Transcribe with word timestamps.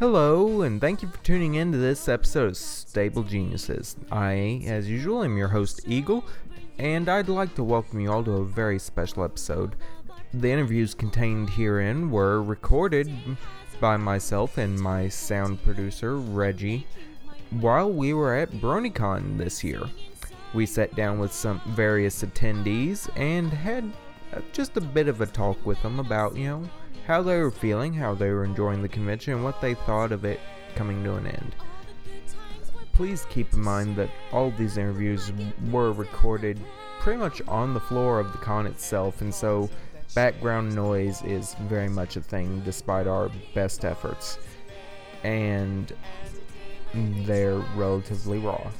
Hello, 0.00 0.62
and 0.62 0.80
thank 0.80 1.02
you 1.02 1.08
for 1.08 1.22
tuning 1.22 1.56
in 1.56 1.72
to 1.72 1.76
this 1.76 2.08
episode 2.08 2.48
of 2.48 2.56
Stable 2.56 3.22
Geniuses. 3.22 3.96
I, 4.10 4.62
as 4.66 4.88
usual, 4.88 5.22
am 5.22 5.36
your 5.36 5.48
host, 5.48 5.82
Eagle, 5.86 6.24
and 6.78 7.06
I'd 7.06 7.28
like 7.28 7.54
to 7.56 7.62
welcome 7.62 8.00
you 8.00 8.10
all 8.10 8.24
to 8.24 8.38
a 8.38 8.44
very 8.46 8.78
special 8.78 9.24
episode. 9.24 9.76
The 10.32 10.50
interviews 10.50 10.94
contained 10.94 11.50
herein 11.50 12.10
were 12.10 12.42
recorded 12.42 13.10
by 13.78 13.98
myself 13.98 14.56
and 14.56 14.80
my 14.80 15.08
sound 15.08 15.62
producer, 15.62 16.16
Reggie, 16.16 16.86
while 17.50 17.92
we 17.92 18.14
were 18.14 18.34
at 18.34 18.52
BronyCon 18.52 19.36
this 19.36 19.62
year. 19.62 19.82
We 20.54 20.64
sat 20.64 20.96
down 20.96 21.18
with 21.18 21.34
some 21.34 21.60
various 21.66 22.24
attendees 22.24 23.10
and 23.18 23.52
had 23.52 23.84
just 24.52 24.76
a 24.76 24.80
bit 24.80 25.08
of 25.08 25.20
a 25.20 25.26
talk 25.26 25.64
with 25.64 25.80
them 25.82 26.00
about, 26.00 26.36
you 26.36 26.46
know, 26.46 26.70
how 27.06 27.22
they 27.22 27.38
were 27.38 27.50
feeling, 27.50 27.92
how 27.92 28.14
they 28.14 28.30
were 28.30 28.44
enjoying 28.44 28.82
the 28.82 28.88
convention, 28.88 29.34
and 29.34 29.44
what 29.44 29.60
they 29.60 29.74
thought 29.74 30.12
of 30.12 30.24
it 30.24 30.40
coming 30.74 31.02
to 31.04 31.14
an 31.14 31.26
end. 31.26 31.54
Please 32.92 33.26
keep 33.30 33.52
in 33.52 33.60
mind 33.60 33.96
that 33.96 34.10
all 34.32 34.50
these 34.52 34.76
interviews 34.76 35.32
were 35.70 35.92
recorded 35.92 36.60
pretty 37.00 37.18
much 37.18 37.40
on 37.48 37.72
the 37.74 37.80
floor 37.80 38.20
of 38.20 38.30
the 38.32 38.38
con 38.38 38.66
itself, 38.66 39.22
and 39.22 39.34
so 39.34 39.68
background 40.14 40.74
noise 40.74 41.22
is 41.22 41.54
very 41.62 41.88
much 41.88 42.16
a 42.16 42.20
thing 42.20 42.60
despite 42.60 43.06
our 43.06 43.30
best 43.54 43.84
efforts. 43.84 44.38
And 45.24 45.92
they're 46.94 47.58
relatively 47.74 48.38
raw. 48.38 48.70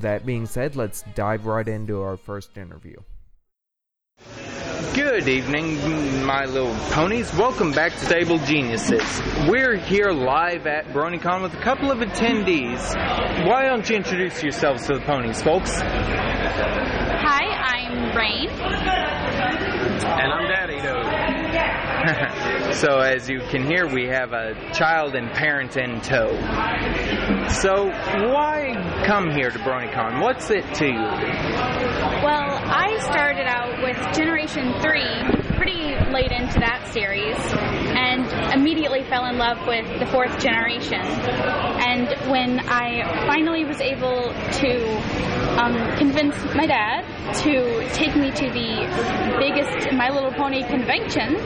That 0.00 0.24
being 0.24 0.46
said, 0.46 0.76
let's 0.76 1.02
dive 1.14 1.46
right 1.46 1.66
into 1.66 2.02
our 2.02 2.16
first 2.16 2.56
interview. 2.56 2.96
Good 4.78 5.28
evening, 5.28 6.24
my 6.24 6.44
little 6.44 6.72
ponies. 6.92 7.34
Welcome 7.34 7.72
back 7.72 7.90
to 7.94 7.98
Stable 7.98 8.38
Geniuses. 8.38 9.02
We're 9.48 9.74
here 9.76 10.12
live 10.12 10.68
at 10.68 10.86
BronyCon 10.86 11.42
with 11.42 11.52
a 11.54 11.60
couple 11.60 11.90
of 11.90 11.98
attendees. 11.98 12.94
Why 13.44 13.64
don't 13.64 13.90
you 13.90 13.96
introduce 13.96 14.40
yourselves 14.40 14.86
to 14.86 14.94
the 14.94 15.00
ponies, 15.00 15.42
folks? 15.42 15.80
Hi, 15.80 17.44
I'm 17.74 18.16
Rain. 18.16 18.48
And 18.50 20.32
I'm 20.32 20.48
Daddy 20.48 20.80
Dog. 20.80 22.74
so, 22.74 22.98
as 22.98 23.28
you 23.28 23.40
can 23.50 23.66
hear, 23.66 23.88
we 23.88 24.06
have 24.06 24.32
a 24.32 24.54
child 24.72 25.16
and 25.16 25.28
parent 25.32 25.76
in 25.76 26.00
tow. 26.02 26.30
So, 27.48 27.88
why 27.88 29.02
come 29.06 29.32
here 29.32 29.50
to 29.50 29.58
BronyCon? 29.58 30.22
What's 30.22 30.50
it 30.50 30.72
to 30.74 30.86
you? 30.86 31.02
Well, 32.22 32.57
I 32.70 32.98
started 33.00 33.46
out 33.46 33.82
with 33.82 33.96
Generation 34.14 34.74
3 34.82 35.56
pretty 35.56 35.96
late 36.12 36.30
into 36.30 36.60
that 36.60 36.86
series 36.92 37.36
and 37.96 38.26
immediately 38.52 39.04
fell 39.04 39.24
in 39.24 39.38
love 39.38 39.66
with 39.66 39.98
the 39.98 40.04
fourth 40.04 40.38
generation. 40.38 41.00
And 41.00 42.08
when 42.30 42.60
I 42.60 43.26
finally 43.26 43.64
was 43.64 43.80
able 43.80 44.34
to 44.60 45.58
um, 45.58 45.96
convince 45.96 46.36
my 46.54 46.66
dad 46.66 47.06
to 47.42 47.88
take 47.94 48.14
me 48.14 48.30
to 48.32 48.50
the 48.50 49.36
biggest 49.38 49.90
My 49.94 50.10
Little 50.10 50.32
Pony 50.32 50.62
convention, 50.64 51.36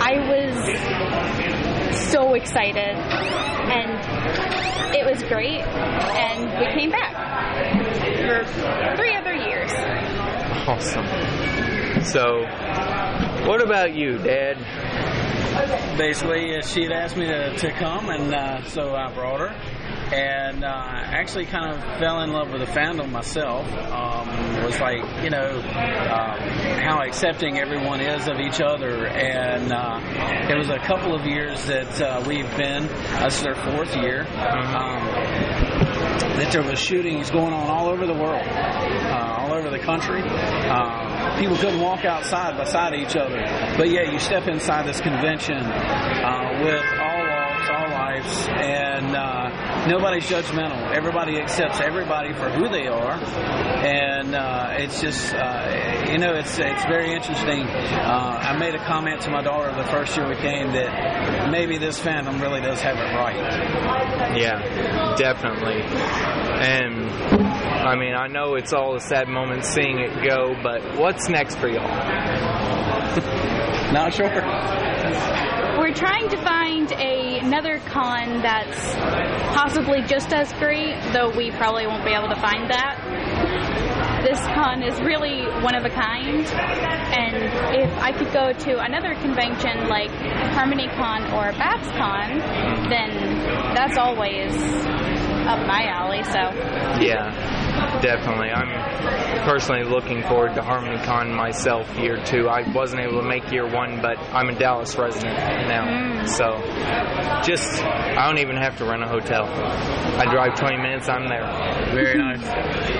I 0.00 0.14
was 0.30 1.98
so 2.12 2.34
excited 2.34 2.94
and 3.74 4.94
it 4.94 5.04
was 5.04 5.24
great 5.24 5.60
and 5.60 6.44
we 6.60 6.72
came 6.80 6.90
back 6.90 7.14
for 8.16 8.96
three 8.96 9.16
other. 9.16 9.37
Awesome. 10.68 11.06
So, 12.04 12.42
what 13.48 13.62
about 13.62 13.94
you, 13.94 14.18
Dad? 14.18 14.58
Basically, 15.96 16.54
uh, 16.56 16.60
she 16.60 16.82
had 16.82 16.92
asked 16.92 17.16
me 17.16 17.24
to, 17.24 17.56
to 17.56 17.72
come, 17.72 18.10
and 18.10 18.34
uh, 18.34 18.62
so 18.64 18.94
I 18.94 19.10
brought 19.14 19.40
her. 19.40 19.48
And 20.14 20.64
uh, 20.64 20.68
actually, 20.68 21.46
kind 21.46 21.72
of 21.72 21.82
fell 21.98 22.20
in 22.20 22.32
love 22.32 22.50
with 22.50 22.60
the 22.60 22.66
fandom 22.66 23.10
myself. 23.10 23.66
Um, 23.90 24.58
was 24.68 24.78
like, 24.80 25.24
you 25.24 25.30
know, 25.30 25.56
um, 25.56 26.38
how 26.84 27.00
accepting 27.02 27.58
everyone 27.58 28.00
is 28.00 28.28
of 28.28 28.38
each 28.38 28.60
other. 28.60 29.06
And 29.06 29.72
uh, 29.72 30.00
it 30.50 30.56
was 30.56 30.68
a 30.68 30.78
couple 30.78 31.14
of 31.14 31.24
years 31.24 31.64
that 31.66 32.00
uh, 32.02 32.22
we've 32.26 32.50
been. 32.56 32.86
This 33.22 33.40
is 33.40 33.46
our 33.46 33.54
fourth 33.54 33.96
year. 33.96 34.22
Um, 34.36 35.06
that 36.38 36.52
there 36.52 36.62
was 36.62 36.78
shootings 36.78 37.30
going 37.30 37.52
on 37.52 37.68
all 37.68 37.88
over 37.88 38.06
the 38.06 38.14
world, 38.14 38.46
uh, 38.46 39.27
over 39.58 39.70
the 39.70 39.78
country. 39.78 40.22
Uh, 40.22 41.38
people 41.40 41.56
couldn't 41.56 41.80
walk 41.80 42.04
outside 42.04 42.56
beside 42.56 42.94
each 42.94 43.16
other, 43.16 43.42
but 43.76 43.90
yeah, 43.90 44.10
you 44.10 44.18
step 44.18 44.46
inside 44.46 44.86
this 44.86 45.00
convention 45.00 45.56
uh, 45.56 46.60
with 46.62 46.84
all 47.00 47.26
walks, 47.26 47.68
all 47.70 47.88
lives, 47.90 48.48
and 48.48 49.16
uh, 49.16 49.50
nobody's 49.88 50.28
judgmental. 50.28 50.94
Everybody 50.94 51.40
accepts 51.40 51.80
everybody 51.80 52.34
for 52.34 52.50
who 52.50 52.68
they 52.68 52.86
are, 52.86 53.14
and 53.14 54.34
uh, 54.34 54.74
it's 54.76 55.00
just 55.00 55.34
uh, 55.34 56.06
you 56.10 56.18
know 56.18 56.34
it's 56.34 56.58
it's 56.58 56.84
very 56.84 57.12
interesting. 57.12 57.62
Uh, 57.62 58.38
I 58.42 58.56
made 58.58 58.74
a 58.74 58.84
comment 58.84 59.22
to 59.22 59.30
my 59.30 59.42
daughter 59.42 59.74
the 59.74 59.88
first 59.88 60.16
year 60.16 60.28
we 60.28 60.36
came 60.36 60.72
that 60.72 61.50
maybe 61.50 61.78
this 61.78 61.98
fandom 61.98 62.40
really 62.40 62.60
does 62.60 62.80
have 62.82 62.96
it 62.96 63.14
right. 63.16 64.38
Yeah, 64.38 65.16
definitely. 65.16 65.82
And 65.82 67.10
I 67.88 67.96
mean, 67.96 68.14
I 68.14 68.26
know 68.26 68.54
it's 68.54 68.72
all 68.74 68.94
a 68.94 69.00
sad 69.00 69.28
moment 69.28 69.64
seeing 69.64 69.98
it 69.98 70.28
go, 70.28 70.54
but 70.62 70.98
what's 70.98 71.28
next 71.28 71.56
for 71.56 71.68
y'all? 71.68 71.88
Not 73.92 74.12
sure. 74.12 74.87
We're 75.78 75.94
trying 75.94 76.28
to 76.30 76.36
find 76.38 76.90
a, 76.92 77.38
another 77.38 77.78
con 77.86 78.42
that's 78.42 78.94
possibly 79.54 80.02
just 80.02 80.32
as 80.32 80.52
great, 80.54 81.00
though 81.12 81.30
we 81.34 81.50
probably 81.52 81.86
won't 81.86 82.04
be 82.04 82.12
able 82.12 82.28
to 82.28 82.40
find 82.40 82.70
that. 82.70 84.24
This 84.24 84.40
con 84.54 84.82
is 84.82 85.00
really 85.00 85.46
one 85.62 85.74
of 85.74 85.84
a 85.84 85.90
kind, 85.90 86.44
and 86.44 87.36
if 87.74 87.90
I 87.98 88.12
could 88.12 88.32
go 88.32 88.52
to 88.52 88.80
another 88.80 89.14
convention 89.14 89.88
like 89.88 90.10
HarmonyCon 90.10 91.32
or 91.32 91.52
BabsCon, 91.52 92.90
then 92.90 93.74
that's 93.74 93.96
always 93.96 94.52
up 95.46 95.66
my 95.66 95.86
alley. 95.86 96.22
So 96.24 96.52
Yeah, 97.00 97.32
definitely. 98.02 98.50
I'm 98.50 99.44
personally 99.44 99.84
looking 99.84 100.22
forward 100.22 100.54
to 100.54 100.60
HarmonyCon 100.60 101.34
myself 101.34 101.88
year 101.98 102.22
two. 102.24 102.48
I 102.48 102.70
wasn't 102.72 103.02
able 103.02 103.20
to 103.20 103.28
make 103.28 103.50
year 103.50 103.66
one, 103.66 104.00
but 104.00 104.18
I'm 104.32 104.48
a 104.48 104.58
Dallas 104.58 104.96
resident 104.96 105.34
now, 105.68 105.86
mm. 105.86 106.28
so 106.28 106.58
just 107.42 107.82
I 107.82 108.26
don't 108.26 108.38
even 108.38 108.56
have 108.56 108.76
to 108.78 108.84
rent 108.84 109.02
a 109.02 109.08
hotel. 109.08 109.44
I 109.44 110.24
drive 110.30 110.54
20 110.58 110.76
minutes, 110.76 111.08
I'm 111.08 111.28
there. 111.28 111.46
Very 111.94 112.18
nice. 112.18 112.42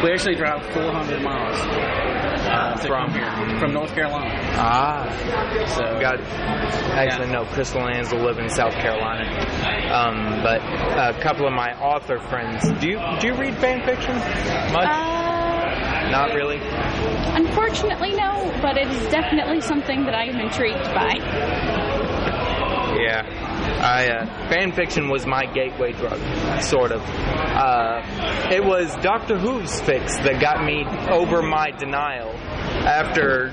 We 0.02 0.12
actually 0.12 0.36
drive 0.36 0.64
400 0.72 1.22
miles 1.22 2.17
uh, 2.48 2.76
From? 2.86 3.10
here 3.12 3.58
from 3.58 3.72
North 3.74 3.94
Carolina. 3.94 4.30
Ah, 4.56 5.06
So 5.66 5.82
got 6.00 6.20
actually 6.96 7.26
Yeah. 7.26 7.40
no. 7.40 7.44
Crystal 7.46 7.86
Ann's 7.88 8.12
will 8.12 8.22
live 8.24 8.38
in 8.38 8.48
South 8.48 8.72
Carolina, 8.74 9.24
um, 9.92 10.42
but 10.42 10.60
a 10.62 11.18
couple 11.20 11.46
of 11.46 11.52
my 11.52 11.72
author 11.80 12.18
friends. 12.18 12.62
Do 12.80 12.88
you 12.88 12.98
do 13.20 13.26
you 13.28 13.34
read 13.34 13.54
fan 13.56 13.84
fiction 13.84 14.14
much? 14.72 14.88
uh, 14.88 16.10
Not 16.10 16.34
really. 16.34 16.58
unfortunately, 17.36 18.12
no, 18.14 18.50
but 18.62 18.76
it 18.78 18.88
is 18.88 19.06
definitely 19.10 19.60
something 19.60 20.04
that 20.04 20.14
I 20.14 20.24
am 20.24 20.40
intrigued 20.40 20.84
by. 20.94 21.14
Yeah. 22.98 23.22
I 23.78 24.08
uh, 24.08 24.48
fan 24.48 24.72
fiction 24.72 25.08
was 25.08 25.26
my 25.26 25.46
gateway 25.46 25.92
drug, 25.92 26.20
sort 26.62 26.90
of. 26.92 27.00
Uh, 27.02 28.02
it 28.50 28.64
was 28.64 28.94
Doctor 28.96 29.38
Whooves 29.38 29.80
fix 29.80 30.16
that 30.18 30.40
got 30.40 30.64
me 30.64 30.84
over 31.10 31.42
my 31.42 31.70
denial 31.70 32.30
after 32.86 33.52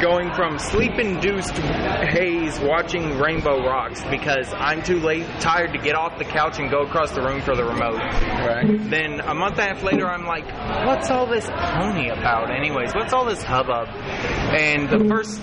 going 0.00 0.32
from 0.34 0.58
sleep-induced 0.58 1.56
haze 1.56 2.58
watching 2.60 3.18
Rainbow 3.18 3.64
Rocks 3.64 4.02
because 4.10 4.52
I'm 4.54 4.82
too 4.82 5.00
late, 5.00 5.26
tired 5.40 5.72
to 5.72 5.78
get 5.78 5.94
off 5.94 6.18
the 6.18 6.24
couch 6.24 6.58
and 6.58 6.70
go 6.70 6.82
across 6.82 7.12
the 7.12 7.22
room 7.22 7.40
for 7.40 7.54
the 7.54 7.64
remote. 7.64 7.96
Right. 7.96 8.90
Then 8.90 9.20
a 9.20 9.34
month 9.34 9.58
and 9.58 9.70
a 9.70 9.74
half 9.74 9.82
later, 9.82 10.06
I'm 10.06 10.26
like, 10.26 10.46
what's 10.86 11.10
all 11.10 11.26
this 11.26 11.46
pony 11.46 12.08
about, 12.10 12.50
anyways? 12.50 12.94
What's 12.94 13.12
all 13.12 13.24
this 13.24 13.42
hubbub? 13.42 13.88
And 13.88 14.88
the 14.88 14.96
mm-hmm. 14.96 15.08
first 15.08 15.40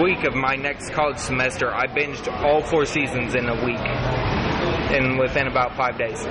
week 0.00 0.24
of 0.24 0.34
my 0.34 0.56
next 0.56 0.90
college 0.90 1.18
semester, 1.18 1.72
I 1.72 1.86
binged 1.86 2.28
all 2.42 2.62
four 2.62 2.84
seasons 2.84 3.34
in 3.34 3.48
a 3.48 3.64
week, 3.64 3.78
and 3.78 5.18
within 5.18 5.46
about 5.46 5.76
five 5.76 5.98
days. 5.98 6.26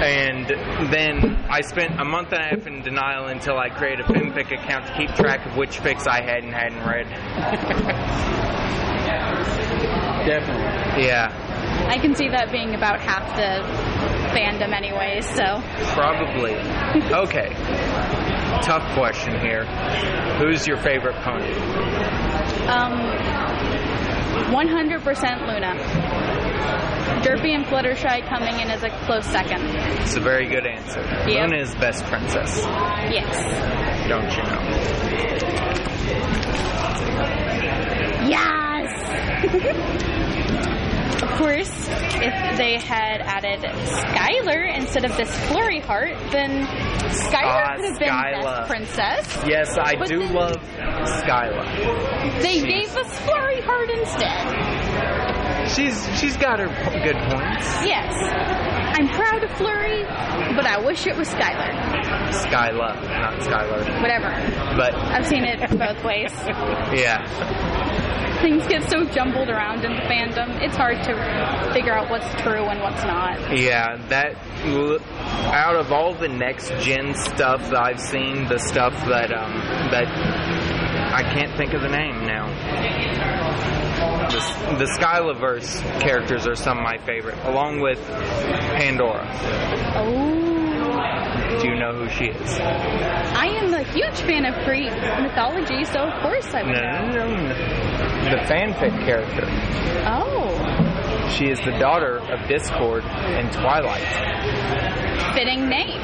And 0.00 0.46
then 0.90 1.36
I 1.50 1.60
spent 1.60 2.00
a 2.00 2.04
month 2.04 2.32
and 2.32 2.42
a 2.42 2.46
half 2.46 2.66
in 2.66 2.82
denial 2.82 3.26
until 3.26 3.58
I 3.58 3.68
created 3.68 4.06
a 4.06 4.08
FimFic 4.08 4.50
account 4.52 4.86
to 4.86 4.94
keep 4.96 5.14
track 5.14 5.44
of 5.46 5.56
which 5.56 5.78
fics 5.78 6.08
I 6.08 6.22
had 6.22 6.42
and 6.42 6.54
hadn't 6.54 6.84
read. 6.86 7.06
Definitely. 10.26 11.04
Yeah, 11.04 11.86
I 11.88 11.98
can 11.98 12.14
see 12.14 12.28
that 12.28 12.50
being 12.52 12.74
about 12.74 13.00
half 13.00 13.34
the 13.36 13.62
fandom, 14.30 14.72
anyways. 14.72 15.26
So 15.26 15.60
probably. 15.94 16.54
Okay. 17.12 17.50
Tough 18.62 18.92
question 18.94 19.38
here. 19.40 19.64
Who's 20.38 20.66
your 20.66 20.76
favorite 20.78 21.16
pony? 21.22 21.52
Um, 22.68 22.92
100% 24.50 25.46
Luna. 25.46 26.89
Derpy 27.22 27.50
and 27.54 27.64
Fluttershy 27.66 28.26
coming 28.28 28.58
in 28.60 28.70
as 28.70 28.82
a 28.82 28.90
close 29.04 29.26
second. 29.26 29.62
It's 30.00 30.16
a 30.16 30.20
very 30.20 30.46
good 30.48 30.66
answer. 30.66 31.00
Yep. 31.28 31.50
Luna 31.50 31.62
is 31.62 31.74
best 31.76 32.04
princess, 32.04 32.64
Yes. 33.10 34.08
don't 34.08 34.30
you 34.36 34.42
know? 34.44 34.60
Yes! 38.28 38.90
of 41.22 41.30
course, 41.32 41.88
if 42.22 42.56
they 42.58 42.78
had 42.78 43.20
added 43.22 43.60
Skylar 43.60 44.74
instead 44.76 45.04
of 45.04 45.16
this 45.16 45.34
flurry 45.48 45.80
heart, 45.80 46.14
then 46.30 46.66
Skylar 47.10 47.42
ah, 47.42 47.76
could 47.76 47.84
have 47.86 47.98
been 47.98 48.08
Skyla. 48.08 48.42
best 48.42 48.70
princess. 48.70 49.44
Yes, 49.46 49.76
I 49.78 49.94
do 50.04 50.22
love 50.24 50.56
Skylar. 50.56 52.42
They 52.42 52.60
gave 52.60 52.96
us 52.96 53.18
flurry 53.20 53.60
heart 53.62 53.90
instead. 53.90 54.89
She's 55.74 56.18
she's 56.18 56.36
got 56.36 56.58
her 56.58 56.68
p- 56.68 57.00
good 57.02 57.16
points. 57.16 57.66
Yes. 57.86 58.12
I'm 58.98 59.08
proud 59.08 59.42
of 59.44 59.50
Flurry, 59.56 60.02
but 60.56 60.66
I 60.66 60.78
wish 60.84 61.06
it 61.06 61.16
was 61.16 61.28
Skylar. 61.28 61.70
Skyla, 62.32 63.02
not 63.04 63.34
Skylar. 63.40 64.00
Whatever. 64.02 64.30
But 64.76 64.94
I've 64.94 65.26
seen 65.26 65.44
it 65.44 65.60
both 65.78 66.04
ways. 66.04 66.32
yeah, 66.92 67.24
Things 68.42 68.66
get 68.66 68.88
so 68.90 69.04
jumbled 69.04 69.48
around 69.48 69.84
in 69.84 69.92
the 69.92 70.02
fandom. 70.02 70.60
It's 70.62 70.76
hard 70.76 70.96
to 71.04 71.70
figure 71.72 71.92
out 71.94 72.10
what's 72.10 72.28
true 72.42 72.64
and 72.64 72.80
what's 72.80 73.02
not. 73.04 73.56
yeah, 73.56 73.96
that 74.08 74.34
out 75.54 75.76
of 75.76 75.92
all 75.92 76.14
the 76.14 76.28
next 76.28 76.70
gen 76.80 77.14
stuff 77.14 77.70
that 77.70 77.76
I've 77.76 78.00
seen, 78.00 78.48
the 78.48 78.58
stuff 78.58 78.92
that 79.06 79.32
um 79.32 79.52
that 79.90 80.06
I 81.12 81.22
can't 81.22 81.56
think 81.56 81.74
of 81.74 81.82
the 81.82 81.88
name 81.88 82.26
now. 82.26 83.69
The, 84.00 84.76
the 84.78 84.84
Skylaverse 84.84 86.00
characters 86.00 86.46
are 86.46 86.54
some 86.54 86.78
of 86.78 86.84
my 86.84 86.96
favorite, 86.98 87.36
along 87.44 87.80
with 87.80 87.98
Pandora. 88.08 89.26
Oh. 89.96 91.60
Do 91.60 91.68
you 91.68 91.74
know 91.78 91.92
who 91.92 92.08
she 92.08 92.26
is? 92.30 92.58
I 92.60 93.46
am 93.46 93.74
a 93.74 93.82
huge 93.82 94.20
fan 94.20 94.46
of 94.46 94.54
Greek 94.64 94.90
mythology, 95.20 95.84
so 95.84 96.00
of 96.00 96.22
course 96.22 96.46
I 96.54 96.62
would 96.62 96.72
No, 96.72 96.80
know. 96.80 97.28
no, 97.28 97.48
no. 97.48 97.54
The 98.30 98.40
fanfic 98.48 99.04
character. 99.04 99.46
Oh. 100.06 101.28
She 101.36 101.50
is 101.50 101.58
the 101.60 101.72
daughter 101.78 102.18
of 102.32 102.48
Discord 102.48 103.04
and 103.04 103.52
Twilight. 103.52 104.06
Fitting 105.34 105.68
name. 105.68 106.00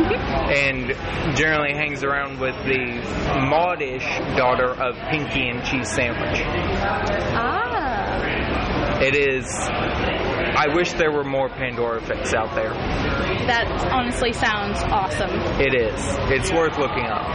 And 0.00 1.36
generally 1.36 1.74
hangs 1.74 2.02
around 2.02 2.40
with 2.40 2.56
the 2.64 3.00
modish 3.46 4.04
daughter 4.36 4.70
of 4.70 4.96
Pinkie 5.10 5.48
and 5.48 5.64
Cheese 5.64 5.88
Sandwich. 5.88 6.40
Ah. 7.34 7.80
It 9.00 9.16
is. 9.16 9.46
I 9.56 10.66
wish 10.74 10.92
there 10.92 11.10
were 11.10 11.24
more 11.24 11.48
Pandora 11.48 12.00
fics 12.02 12.34
out 12.34 12.54
there. 12.54 12.74
That 13.46 13.66
honestly 13.90 14.32
sounds 14.32 14.78
awesome. 14.82 15.30
It 15.58 15.74
is. 15.74 16.00
It's 16.30 16.52
worth 16.52 16.76
looking 16.76 17.06
up. 17.06 17.26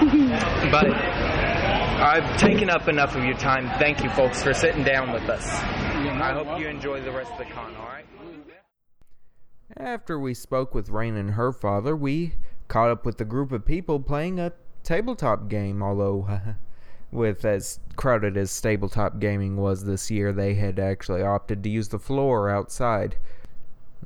but 0.70 0.90
I've 2.00 2.38
taken 2.38 2.70
up 2.70 2.88
enough 2.88 3.14
of 3.16 3.24
your 3.24 3.36
time. 3.36 3.68
Thank 3.78 4.02
you, 4.02 4.10
folks, 4.10 4.42
for 4.42 4.54
sitting 4.54 4.82
down 4.82 5.12
with 5.12 5.28
us. 5.28 5.46
I 5.46 6.32
hope 6.32 6.58
you 6.58 6.68
enjoy 6.68 7.02
the 7.02 7.12
rest 7.12 7.32
of 7.32 7.38
the 7.38 7.44
con, 7.44 7.74
alright? 7.76 8.04
After 9.76 10.18
we 10.18 10.34
spoke 10.34 10.74
with 10.74 10.88
Rain 10.88 11.16
and 11.16 11.32
her 11.32 11.52
father, 11.52 11.96
we 11.96 12.34
caught 12.68 12.90
up 12.90 13.04
with 13.04 13.20
a 13.20 13.24
group 13.24 13.52
of 13.52 13.64
people 13.64 14.00
playing 14.00 14.38
a 14.38 14.52
tabletop 14.82 15.48
game, 15.48 15.82
although. 15.82 16.28
with 17.14 17.44
as 17.44 17.78
crowded 17.96 18.36
as 18.36 18.60
tabletop 18.60 19.20
gaming 19.20 19.56
was 19.56 19.84
this 19.84 20.10
year, 20.10 20.32
they 20.32 20.54
had 20.54 20.78
actually 20.78 21.22
opted 21.22 21.62
to 21.62 21.70
use 21.70 21.88
the 21.88 21.98
floor 21.98 22.50
outside. 22.50 23.16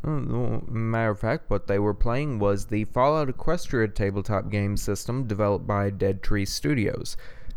Uh, 0.04 0.60
Matter 0.68 1.10
of 1.10 1.18
fact, 1.18 1.50
what 1.50 1.66
they 1.66 1.78
were 1.78 1.94
playing 1.94 2.38
was 2.38 2.66
the 2.66 2.84
Fallout 2.84 3.28
Equestria 3.28 3.92
tabletop 3.92 4.50
game 4.50 4.76
system 4.76 5.26
developed 5.26 5.66
by 5.66 5.90
Dead 5.90 6.22
Tree 6.22 6.44
Studios. 6.44 7.16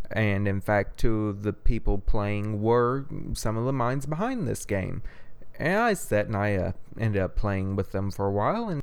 And 0.09 0.47
in 0.47 0.61
fact, 0.61 0.97
two 0.97 1.27
of 1.27 1.43
the 1.43 1.53
people 1.53 1.97
playing 1.97 2.61
were 2.61 3.05
some 3.33 3.57
of 3.57 3.65
the 3.65 3.73
minds 3.73 4.05
behind 4.05 4.47
this 4.47 4.65
game. 4.65 5.03
And 5.61 5.77
I 5.77 5.93
sat 5.93 6.25
and 6.25 6.35
I 6.35 6.55
uh, 6.55 6.71
ended 6.99 7.21
up 7.21 7.35
playing 7.35 7.75
with 7.75 7.91
them 7.91 8.09
for 8.09 8.25
a 8.25 8.31
while. 8.31 8.69
And, 8.69 8.81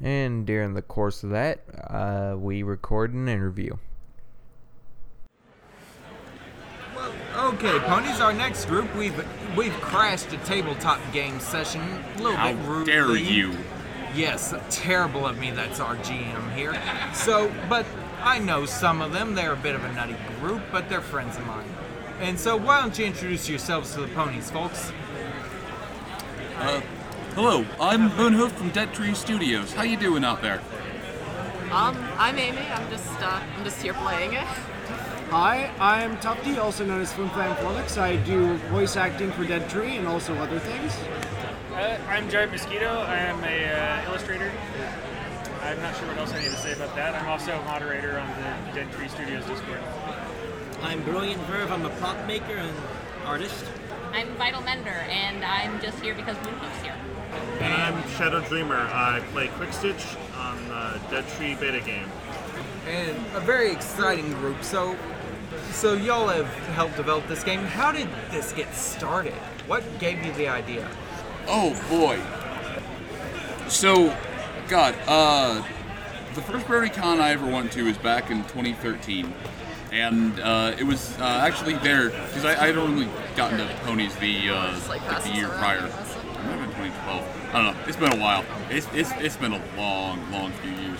and 0.00 0.46
during 0.46 0.74
the 0.74 0.82
course 0.82 1.24
of 1.24 1.30
that, 1.30 1.64
uh, 1.90 2.36
we 2.38 2.62
recorded 2.62 3.16
an 3.16 3.28
interview. 3.28 3.74
Well, 6.94 7.12
okay, 7.54 7.80
ponies. 7.80 8.20
Our 8.20 8.32
next 8.32 8.66
group, 8.66 8.94
we've 8.94 9.16
we've 9.56 9.72
crashed 9.80 10.32
a 10.32 10.36
tabletop 10.38 11.00
game 11.12 11.40
session 11.40 11.82
a 11.82 12.22
little 12.22 12.36
How 12.36 12.52
bit 12.52 12.68
rudely. 12.68 12.92
dare 12.92 13.16
you? 13.16 13.56
Yes, 14.14 14.54
terrible 14.70 15.26
of 15.26 15.40
me. 15.40 15.50
That's 15.50 15.80
our 15.80 15.96
GM 15.96 16.54
here. 16.54 16.80
So, 17.14 17.52
but 17.68 17.84
I 18.22 18.38
know 18.38 18.64
some 18.64 19.02
of 19.02 19.12
them. 19.12 19.34
They're 19.34 19.54
a 19.54 19.56
bit 19.56 19.74
of 19.74 19.82
a 19.82 19.92
nutty 19.92 20.14
group, 20.38 20.62
but 20.70 20.88
they're 20.88 21.00
friends 21.00 21.36
of 21.36 21.44
mine. 21.48 21.66
And 22.20 22.38
so, 22.38 22.56
why 22.56 22.80
don't 22.80 22.96
you 22.96 23.06
introduce 23.06 23.48
yourselves 23.48 23.92
to 23.94 24.02
the 24.02 24.08
ponies, 24.14 24.52
folks? 24.52 24.92
Uh, 26.56 26.80
hello, 27.34 27.66
I'm 27.80 28.10
Moonhoof 28.10 28.52
from 28.52 28.70
Dead 28.70 28.94
Tree 28.94 29.12
Studios. 29.14 29.72
How 29.72 29.82
you 29.82 29.96
doing 29.96 30.22
out 30.22 30.40
there? 30.40 30.62
Um, 31.72 31.96
I'm 32.16 32.38
Amy. 32.38 32.58
I'm 32.58 32.88
just 32.90 33.10
uh, 33.20 33.42
I'm 33.56 33.64
just 33.64 33.82
here 33.82 33.92
playing 33.94 34.34
it. 34.34 34.46
Hi, 35.30 35.72
I'm 35.80 36.16
Tufty, 36.20 36.56
also 36.58 36.84
known 36.84 37.00
as 37.00 37.12
Flim 37.12 37.28
Flam 37.30 37.56
Flummox. 37.56 37.98
I 37.98 38.16
do 38.16 38.56
voice 38.68 38.96
acting 38.96 39.32
for 39.32 39.44
Dead 39.44 39.68
Tree 39.68 39.96
and 39.96 40.06
also 40.06 40.32
other 40.36 40.60
things. 40.60 40.94
Uh, 41.72 41.98
I'm 42.08 42.30
Jared 42.30 42.52
Mosquito. 42.52 43.00
I 43.00 43.16
am 43.16 43.42
a 43.42 44.04
uh, 44.06 44.10
illustrator. 44.10 44.52
I'm 45.62 45.80
not 45.82 45.96
sure 45.96 46.06
what 46.06 46.18
else 46.18 46.32
I 46.32 46.38
need 46.38 46.50
to 46.50 46.56
say 46.56 46.72
about 46.72 46.94
that. 46.94 47.16
I'm 47.16 47.28
also 47.28 47.58
a 47.58 47.64
moderator 47.64 48.16
on 48.20 48.28
the 48.28 48.74
Dead 48.74 48.92
Tree 48.92 49.08
Studios 49.08 49.44
Discord. 49.46 49.80
I'm 50.82 51.02
Brilliant 51.02 51.42
Verve. 51.42 51.72
I'm 51.72 51.84
a 51.84 51.90
prop 51.90 52.24
maker 52.28 52.54
and 52.54 52.76
artist. 53.24 53.64
I'm 54.14 54.32
Vital 54.36 54.62
Mender, 54.62 54.90
and 54.90 55.44
I'm 55.44 55.80
just 55.80 55.98
here 55.98 56.14
because 56.14 56.36
Moonhoof's 56.36 56.82
here. 56.82 56.94
And 57.58 57.72
I'm 57.72 58.08
Shadow 58.10 58.40
Dreamer. 58.42 58.76
I 58.76 59.20
play 59.32 59.48
Quick 59.48 59.72
Stitch 59.72 60.06
on 60.36 60.68
the 60.68 61.00
Dead 61.10 61.26
Tree 61.30 61.56
beta 61.56 61.80
game. 61.80 62.08
And 62.86 63.16
a 63.34 63.40
very 63.40 63.72
exciting 63.72 64.32
group. 64.34 64.62
So, 64.62 64.96
so 65.72 65.94
y'all 65.94 66.28
have 66.28 66.46
helped 66.76 66.96
develop 66.96 67.26
this 67.26 67.42
game. 67.42 67.58
How 67.58 67.90
did 67.90 68.06
this 68.30 68.52
get 68.52 68.72
started? 68.72 69.34
What 69.66 69.82
gave 69.98 70.24
you 70.24 70.32
the 70.34 70.46
idea? 70.46 70.88
Oh 71.48 71.74
boy. 71.90 72.20
So, 73.68 74.16
God, 74.68 74.94
uh, 75.08 75.56
the 76.36 76.42
first 76.42 76.66
BronyCon 76.66 77.18
I 77.18 77.32
ever 77.32 77.50
went 77.50 77.72
to 77.72 77.82
was 77.82 77.98
back 77.98 78.30
in 78.30 78.44
2013, 78.44 79.34
and 79.94 80.40
uh, 80.40 80.74
it 80.76 80.82
was 80.82 81.16
uh, 81.20 81.24
actually 81.24 81.74
there 81.74 82.10
because 82.10 82.44
I, 82.44 82.50
I 82.50 82.66
had 82.66 82.76
only 82.76 83.08
gotten 83.36 83.58
to 83.58 83.74
ponies 83.84 84.14
the 84.16 84.50
uh, 84.50 84.80
like, 84.88 85.06
the 85.22 85.30
year 85.30 85.48
prior. 85.48 85.78
I 85.78 85.86
It 85.86 86.44
might 86.44 86.58
have 86.58 86.60
been 86.60 86.90
2012. 86.90 87.50
I 87.54 87.62
don't 87.62 87.74
know. 87.74 87.80
It's 87.86 87.96
been 87.96 88.12
a 88.12 88.20
while. 88.20 88.44
It's 88.70 88.88
it's, 88.92 89.12
it's 89.18 89.36
been 89.36 89.52
a 89.52 89.62
long, 89.76 90.30
long 90.32 90.50
few 90.50 90.72
years. 90.72 90.98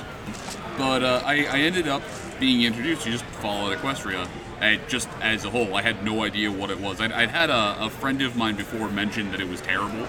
But 0.78 1.02
uh, 1.02 1.22
I, 1.24 1.44
I 1.46 1.58
ended 1.58 1.88
up 1.88 2.02
being 2.38 2.62
introduced 2.62 3.02
to 3.02 3.10
just 3.10 3.24
Fallout 3.24 3.76
Equestria. 3.76 4.28
I, 4.60 4.76
just 4.86 5.08
as 5.20 5.44
a 5.44 5.50
whole, 5.50 5.74
I 5.74 5.82
had 5.82 6.04
no 6.04 6.22
idea 6.22 6.50
what 6.50 6.70
it 6.70 6.78
was. 6.78 7.00
I'd, 7.00 7.10
I'd 7.10 7.30
had 7.30 7.50
a, 7.50 7.84
a 7.84 7.90
friend 7.90 8.22
of 8.22 8.36
mine 8.36 8.54
before 8.54 8.88
mention 8.88 9.32
that 9.32 9.40
it 9.40 9.48
was 9.48 9.60
terrible, 9.60 10.06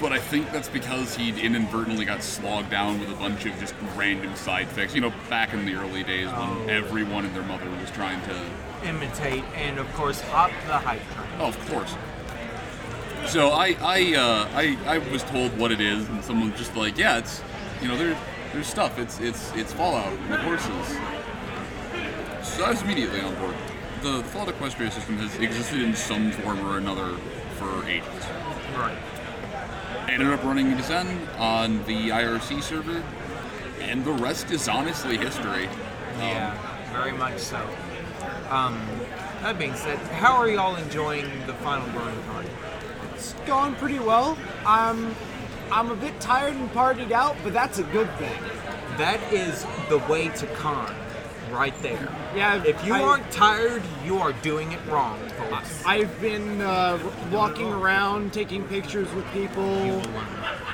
but 0.00 0.12
I 0.12 0.18
think 0.18 0.50
that's 0.52 0.68
because 0.68 1.16
he'd 1.16 1.38
inadvertently 1.38 2.04
got 2.04 2.22
slogged 2.22 2.70
down 2.70 3.00
with 3.00 3.10
a 3.10 3.14
bunch 3.14 3.46
of 3.46 3.58
just 3.58 3.74
random 3.96 4.34
side 4.36 4.68
effects. 4.68 4.94
You 4.94 5.00
know, 5.00 5.12
back 5.28 5.52
in 5.52 5.64
the 5.64 5.74
early 5.74 6.02
days 6.02 6.28
when 6.28 6.70
everyone 6.70 7.24
and 7.24 7.34
their 7.34 7.42
mother 7.44 7.68
was 7.70 7.90
trying 7.90 8.20
to 8.28 8.44
Imitate 8.84 9.44
and, 9.54 9.78
of 9.78 9.92
course, 9.94 10.20
hop 10.22 10.50
the 10.66 10.76
hype 10.76 11.02
train. 11.14 11.28
Oh, 11.38 11.46
of 11.48 11.70
course. 11.70 11.94
So 13.30 13.50
I 13.50 13.76
I, 13.80 14.14
uh, 14.16 14.48
I 14.52 14.78
I 14.86 14.98
was 14.98 15.22
told 15.22 15.56
what 15.56 15.70
it 15.70 15.80
is, 15.80 16.08
and 16.08 16.24
someone 16.24 16.52
just 16.56 16.74
like, 16.74 16.98
yeah, 16.98 17.18
it's 17.18 17.40
you 17.80 17.86
know 17.86 17.96
there's 17.96 18.16
there's 18.52 18.66
stuff. 18.66 18.98
It's 18.98 19.20
it's 19.20 19.52
it's 19.54 19.72
Fallout 19.72 20.10
with 20.28 20.40
horses. 20.40 20.98
So 22.42 22.64
I 22.64 22.70
was 22.70 22.82
immediately 22.82 23.20
on 23.20 23.34
board. 23.36 23.54
The, 24.02 24.18
the 24.18 24.24
Fallout 24.24 24.48
Equestria 24.48 24.90
system 24.90 25.16
has 25.18 25.38
existed 25.38 25.80
in 25.80 25.94
some 25.94 26.32
form 26.32 26.66
or 26.66 26.78
another 26.78 27.16
for 27.58 27.86
ages. 27.86 28.08
Right. 28.76 28.98
I 30.06 30.12
ended 30.12 30.28
up 30.28 30.42
running 30.42 30.76
Descend 30.76 31.28
on 31.38 31.78
the 31.84 32.08
IRC 32.08 32.62
server, 32.62 33.02
and 33.80 34.04
the 34.04 34.12
rest 34.12 34.50
is 34.50 34.68
honestly 34.68 35.16
history. 35.16 35.68
Yeah, 36.18 36.58
very 36.92 37.12
much 37.12 37.38
so. 37.38 37.58
Um, 38.50 38.80
that 39.42 39.58
being 39.58 39.74
said, 39.74 39.98
how 39.98 40.36
are 40.36 40.48
y'all 40.48 40.76
enjoying 40.76 41.24
the 41.46 41.54
final 41.54 41.86
BronyCon? 41.88 42.46
It's 43.14 43.32
going 43.46 43.74
pretty 43.76 44.00
well. 44.00 44.36
I'm, 44.66 45.14
I'm 45.70 45.90
a 45.90 45.96
bit 45.96 46.20
tired 46.20 46.56
and 46.56 46.70
partied 46.72 47.12
out, 47.12 47.36
but 47.44 47.52
that's 47.52 47.78
a 47.78 47.84
good 47.84 48.10
thing. 48.18 48.42
That 48.98 49.20
is 49.32 49.64
the 49.88 49.98
way 50.10 50.28
to 50.28 50.46
con. 50.56 50.94
Right 51.52 51.74
there. 51.82 52.08
Yeah, 52.34 52.62
If 52.64 52.84
you 52.84 52.94
I- 52.94 53.02
aren't 53.02 53.30
tired, 53.30 53.82
you 54.04 54.18
are 54.18 54.32
doing 54.42 54.72
it 54.72 54.80
wrong, 54.88 55.18
folks. 55.38 55.82
I've 55.86 56.18
been 56.20 56.60
uh, 56.62 56.98
walking 57.30 57.70
around, 57.72 58.32
taking 58.32 58.64
pictures 58.64 59.12
with 59.14 59.26
people, 59.32 60.02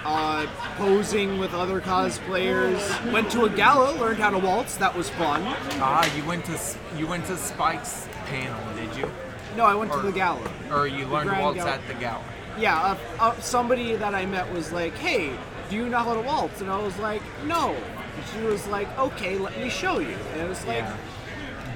uh, 0.04 0.46
posing 0.76 1.38
with 1.38 1.52
other 1.54 1.80
cosplayers. 1.80 3.12
Went 3.12 3.30
to 3.32 3.44
a 3.44 3.50
gala, 3.50 3.92
learned 3.98 4.18
how 4.20 4.30
to 4.30 4.38
waltz. 4.38 4.76
That 4.76 4.94
was 4.96 5.10
fun. 5.10 5.42
Ah, 5.80 6.08
you 6.16 6.24
went 6.24 6.44
to 6.46 6.58
you 6.96 7.06
went 7.06 7.26
to 7.26 7.36
Spike's 7.36 8.06
panel, 8.26 8.58
did 8.76 8.94
you? 8.96 9.10
No, 9.56 9.64
I 9.64 9.74
went 9.74 9.92
to 9.92 10.00
the 10.00 10.12
gala. 10.12 10.48
Or 10.70 10.86
you 10.86 11.06
learned 11.06 11.36
waltz 11.40 11.58
Gala. 11.58 11.72
at 11.72 11.86
the 11.88 11.94
gala? 11.94 12.22
Yeah, 12.58 12.80
uh, 12.80 12.96
uh, 13.20 13.40
somebody 13.40 13.96
that 13.96 14.14
I 14.14 14.26
met 14.26 14.52
was 14.52 14.72
like, 14.72 14.94
"Hey, 14.96 15.30
do 15.70 15.76
you 15.76 15.88
know 15.88 15.98
how 15.98 16.14
to 16.14 16.20
waltz?" 16.20 16.60
And 16.60 16.70
I 16.70 16.78
was 16.80 16.96
like, 16.98 17.22
"No." 17.44 17.74
And 18.18 18.26
she 18.34 18.40
was 18.46 18.66
like, 18.66 18.88
"Okay, 18.98 19.38
let 19.38 19.56
me 19.58 19.70
show 19.70 19.98
you." 20.00 20.16
And 20.32 20.40
it 20.42 20.48
was 20.48 20.64
like, 20.66 20.78
Yeah. 20.78 20.96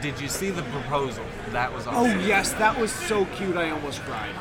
Did 0.00 0.20
you 0.20 0.26
see 0.26 0.50
the 0.50 0.62
proposal? 0.62 1.24
That 1.52 1.72
was 1.72 1.84
"Oh 1.88 2.06
yes, 2.06 2.52
that 2.54 2.76
was 2.80 2.90
so 2.90 3.24
cute. 3.36 3.56
I 3.56 3.70
almost 3.70 4.00
cried." 4.00 4.34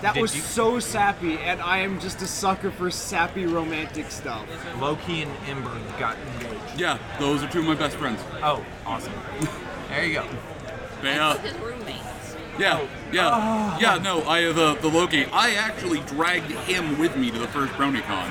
That 0.00 0.14
Did 0.14 0.22
was 0.22 0.34
you- 0.34 0.40
so 0.40 0.78
sappy, 0.80 1.36
and 1.38 1.60
I 1.60 1.78
am 1.78 2.00
just 2.00 2.22
a 2.22 2.26
sucker 2.26 2.70
for 2.70 2.90
sappy 2.90 3.44
romantic 3.44 4.10
stuff. 4.10 4.44
Loki 4.80 5.20
and 5.22 5.32
Ember 5.46 5.70
got 5.98 6.16
engaged. 6.16 6.80
Yeah, 6.80 6.96
those 7.18 7.42
are 7.42 7.48
two 7.48 7.58
of 7.60 7.66
my 7.66 7.74
best 7.74 7.96
friends. 7.96 8.22
Oh, 8.42 8.64
awesome. 8.86 9.12
there 9.90 10.06
you 10.06 10.14
go. 10.14 10.26
They, 11.02 11.18
uh, 11.18 11.36
His 11.38 11.54
roommates. 11.58 12.36
yeah, 12.58 12.78
Oh. 12.80 12.88
yeah, 13.12 13.78
yeah. 13.78 13.98
No, 13.98 14.22
I 14.22 14.44
uh, 14.44 14.52
the 14.54 14.74
the 14.80 14.88
Loki. 14.88 15.26
I 15.26 15.50
actually 15.52 16.00
dragged 16.00 16.50
him 16.50 16.98
with 16.98 17.14
me 17.16 17.30
to 17.30 17.38
the 17.38 17.48
first 17.48 17.74
BronyCon. 17.74 18.30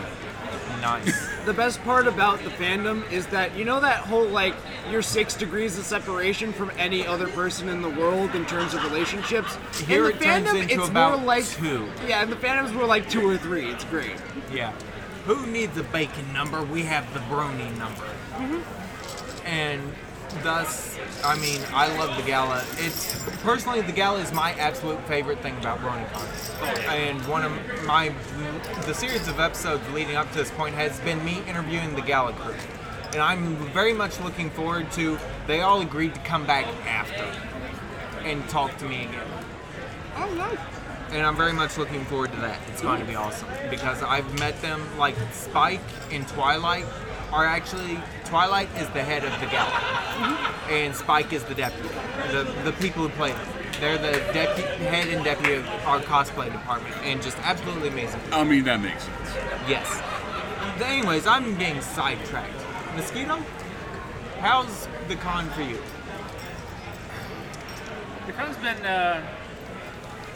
Nice. 0.81 1.29
The 1.45 1.53
best 1.53 1.83
part 1.83 2.07
about 2.07 2.43
the 2.43 2.49
fandom 2.49 3.09
is 3.11 3.27
that 3.27 3.55
you 3.55 3.65
know 3.65 3.79
that 3.79 3.99
whole 3.99 4.25
like 4.25 4.55
you're 4.89 5.03
six 5.03 5.35
degrees 5.35 5.77
of 5.77 5.85
separation 5.85 6.51
from 6.51 6.71
any 6.75 7.05
other 7.05 7.27
person 7.27 7.69
in 7.69 7.83
the 7.83 7.89
world 7.89 8.33
in 8.33 8.47
terms 8.47 8.73
of 8.73 8.83
relationships. 8.83 9.55
Here 9.85 10.05
in 10.05 10.15
it 10.15 10.19
the 10.19 10.25
turns 10.25 10.47
fandom, 10.47 10.61
into 10.63 10.73
it's 10.73 10.89
about 10.89 11.19
more 11.19 11.25
like 11.27 11.45
two. 11.45 11.87
Yeah, 12.07 12.23
in 12.23 12.31
the 12.31 12.35
fandoms 12.35 12.75
we're 12.75 12.85
like 12.85 13.07
two 13.09 13.29
or 13.29 13.37
three. 13.37 13.69
It's 13.69 13.83
great. 13.85 14.15
Yeah. 14.51 14.71
Who 15.25 15.45
needs 15.45 15.77
a 15.77 15.83
bacon 15.83 16.33
number? 16.33 16.63
We 16.63 16.81
have 16.83 17.11
the 17.13 17.19
brony 17.21 17.75
number. 17.77 18.05
Mm-hmm. 18.33 19.47
And 19.47 19.93
thus, 20.43 20.97
I 21.23 21.37
mean, 21.39 21.61
I 21.73 21.87
love 21.97 22.15
the 22.17 22.23
gala. 22.23 22.63
It's 22.77 23.23
personally 23.41 23.81
the 23.81 23.91
gala 23.91 24.19
is 24.19 24.31
my 24.31 24.53
absolute 24.53 24.99
favorite 25.07 25.39
thing 25.39 25.57
about 25.57 25.79
BronyCon. 25.79 26.87
And 26.89 27.25
one 27.27 27.43
of 27.43 27.51
my 27.85 28.13
the 28.85 28.93
series 28.93 29.27
of 29.27 29.39
episodes 29.39 29.83
leading 29.91 30.15
up 30.15 30.29
to 30.31 30.37
this 30.37 30.51
point 30.51 30.75
has 30.75 30.99
been 31.01 31.23
me 31.23 31.41
interviewing 31.47 31.95
the 31.95 32.01
gala 32.01 32.33
crew. 32.33 32.53
And 33.13 33.21
I'm 33.21 33.55
very 33.67 33.93
much 33.93 34.19
looking 34.19 34.49
forward 34.49 34.91
to 34.93 35.17
they 35.47 35.61
all 35.61 35.81
agreed 35.81 36.13
to 36.15 36.19
come 36.21 36.45
back 36.45 36.65
after 36.85 37.25
and 38.27 38.47
talk 38.49 38.77
to 38.77 38.85
me 38.85 39.05
again. 39.05 39.27
Oh 40.17 40.33
no. 40.33 40.57
and 41.15 41.25
I'm 41.25 41.35
very 41.35 41.53
much 41.53 41.77
looking 41.77 42.03
forward 42.05 42.31
to 42.31 42.37
that. 42.41 42.59
It's 42.69 42.81
going 42.81 42.99
to 42.99 43.05
be 43.05 43.15
awesome 43.15 43.47
because 43.69 44.01
I've 44.03 44.39
met 44.39 44.59
them 44.61 44.81
like 44.97 45.15
Spike 45.31 45.81
and 46.11 46.27
Twilight 46.27 46.85
are 47.35 47.45
actually 47.45 47.99
Twilight 48.23 48.69
is 48.77 48.87
the 48.89 49.03
head 49.03 49.25
of 49.25 49.39
the 49.41 49.45
gala, 49.47 49.69
and 50.69 50.95
Spike 50.95 51.33
is 51.33 51.43
the 51.43 51.53
deputy. 51.53 51.89
The 52.31 52.43
the 52.63 52.71
people 52.73 53.03
who 53.03 53.09
play 53.09 53.33
them. 53.33 53.47
They're 53.81 53.97
the 53.97 54.13
deputy 54.31 54.61
head 54.85 55.09
and 55.09 55.21
deputy 55.23 55.55
of 55.55 55.67
our 55.85 55.99
cosplay 55.99 56.49
department, 56.49 56.95
and 57.03 57.21
just 57.21 57.37
absolutely 57.39 57.89
amazing. 57.89 58.21
I 58.31 58.45
mean, 58.45 58.63
that 58.63 58.79
makes 58.79 59.03
sense. 59.03 59.29
Yes. 59.67 60.01
Anyways, 60.81 61.27
I'm 61.27 61.57
getting 61.57 61.81
sidetracked. 61.81 62.53
Mosquito, 62.95 63.43
how's 64.39 64.87
the 65.09 65.17
con 65.17 65.49
for 65.49 65.61
you? 65.61 65.77
The 68.27 68.31
con's 68.31 68.55
been 68.57 68.85
uh, 68.85 69.21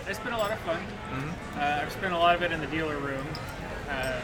it's 0.05 0.19
been 0.19 0.33
a 0.33 0.37
lot 0.37 0.51
of 0.51 0.59
fun. 0.59 0.79
Mm-hmm. 0.79 1.59
Uh, 1.59 1.81
I've 1.81 1.91
spent 1.93 2.13
a 2.13 2.17
lot 2.17 2.35
of 2.35 2.41
it 2.41 2.51
in 2.51 2.59
the 2.59 2.67
dealer 2.67 2.97
room. 2.97 3.25
Uh, 3.89 4.19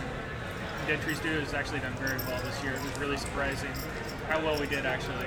Dead 0.88 1.02
Tree 1.02 1.16
Studio 1.16 1.40
has 1.40 1.54
actually 1.54 1.80
done 1.80 1.94
very 1.94 2.18
well 2.28 2.42
this 2.44 2.64
year. 2.64 2.74
It 2.74 2.82
was 2.84 2.98
really 3.00 3.18
surprising 3.18 3.72
how 4.28 4.44
well 4.44 4.60
we 4.60 4.68
did 4.68 4.86
actually. 4.86 5.26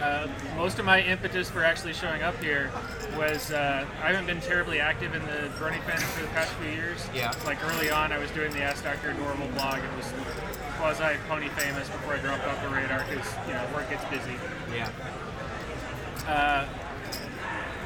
Uh, 0.00 0.28
most 0.56 0.78
of 0.78 0.84
my 0.84 1.00
impetus 1.02 1.48
for 1.48 1.64
actually 1.64 1.94
showing 1.94 2.22
up 2.22 2.36
here 2.42 2.70
was 3.16 3.52
uh, 3.52 3.86
I 4.02 4.08
haven't 4.08 4.26
been 4.26 4.40
terribly 4.40 4.80
active 4.80 5.14
in 5.14 5.22
the 5.22 5.48
Brony 5.56 5.80
fandom 5.82 6.02
for 6.12 6.22
the 6.22 6.28
past 6.28 6.52
few 6.54 6.72
years. 6.72 7.06
Yeah. 7.14 7.32
Like 7.46 7.64
early 7.64 7.90
on, 7.90 8.12
I 8.12 8.18
was 8.18 8.30
doing 8.32 8.52
the 8.52 8.60
Ask 8.60 8.84
Dr. 8.84 9.14
Normal 9.14 9.48
blog 9.48 9.78
and 9.78 9.96
was 9.96 10.12
quasi 10.76 11.16
pony 11.28 11.48
famous 11.50 11.88
before 11.88 12.14
I 12.14 12.18
dropped 12.18 12.46
off 12.46 12.60
the 12.62 12.68
radar 12.68 13.04
because 13.08 13.32
you 13.46 13.54
know 13.54 13.66
work 13.72 13.88
gets 13.88 14.04
busy. 14.06 14.36
Yeah. 14.74 14.90
Uh, 16.26 16.66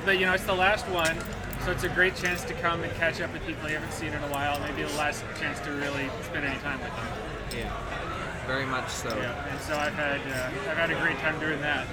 but 0.04 0.18
you 0.18 0.26
know, 0.26 0.32
it's 0.32 0.44
the 0.44 0.54
last 0.54 0.88
one, 0.88 1.16
so 1.64 1.70
it's 1.70 1.84
a 1.84 1.88
great 1.88 2.16
chance 2.16 2.44
to 2.44 2.54
come 2.54 2.82
and 2.82 2.92
catch 2.94 3.20
up 3.20 3.32
with 3.32 3.44
people 3.46 3.68
you 3.68 3.74
haven't 3.74 3.92
seen 3.92 4.12
in 4.12 4.22
a 4.22 4.28
while. 4.28 4.58
Maybe 4.60 4.82
the 4.82 4.96
last 4.96 5.24
chance 5.38 5.60
to 5.60 5.70
really 5.70 6.10
spend 6.24 6.44
any 6.44 6.58
time 6.60 6.80
with 6.80 6.94
them. 6.94 7.06
Yeah. 7.56 8.46
Very 8.46 8.66
much 8.66 8.88
so. 8.88 9.08
Yeah, 9.08 9.50
and 9.50 9.60
so 9.60 9.76
I've 9.76 9.94
had 9.94 10.20
uh, 10.20 10.70
I've 10.70 10.76
had 10.76 10.90
a 10.90 11.00
great 11.00 11.18
time 11.18 11.38
doing 11.38 11.60
that. 11.60 11.86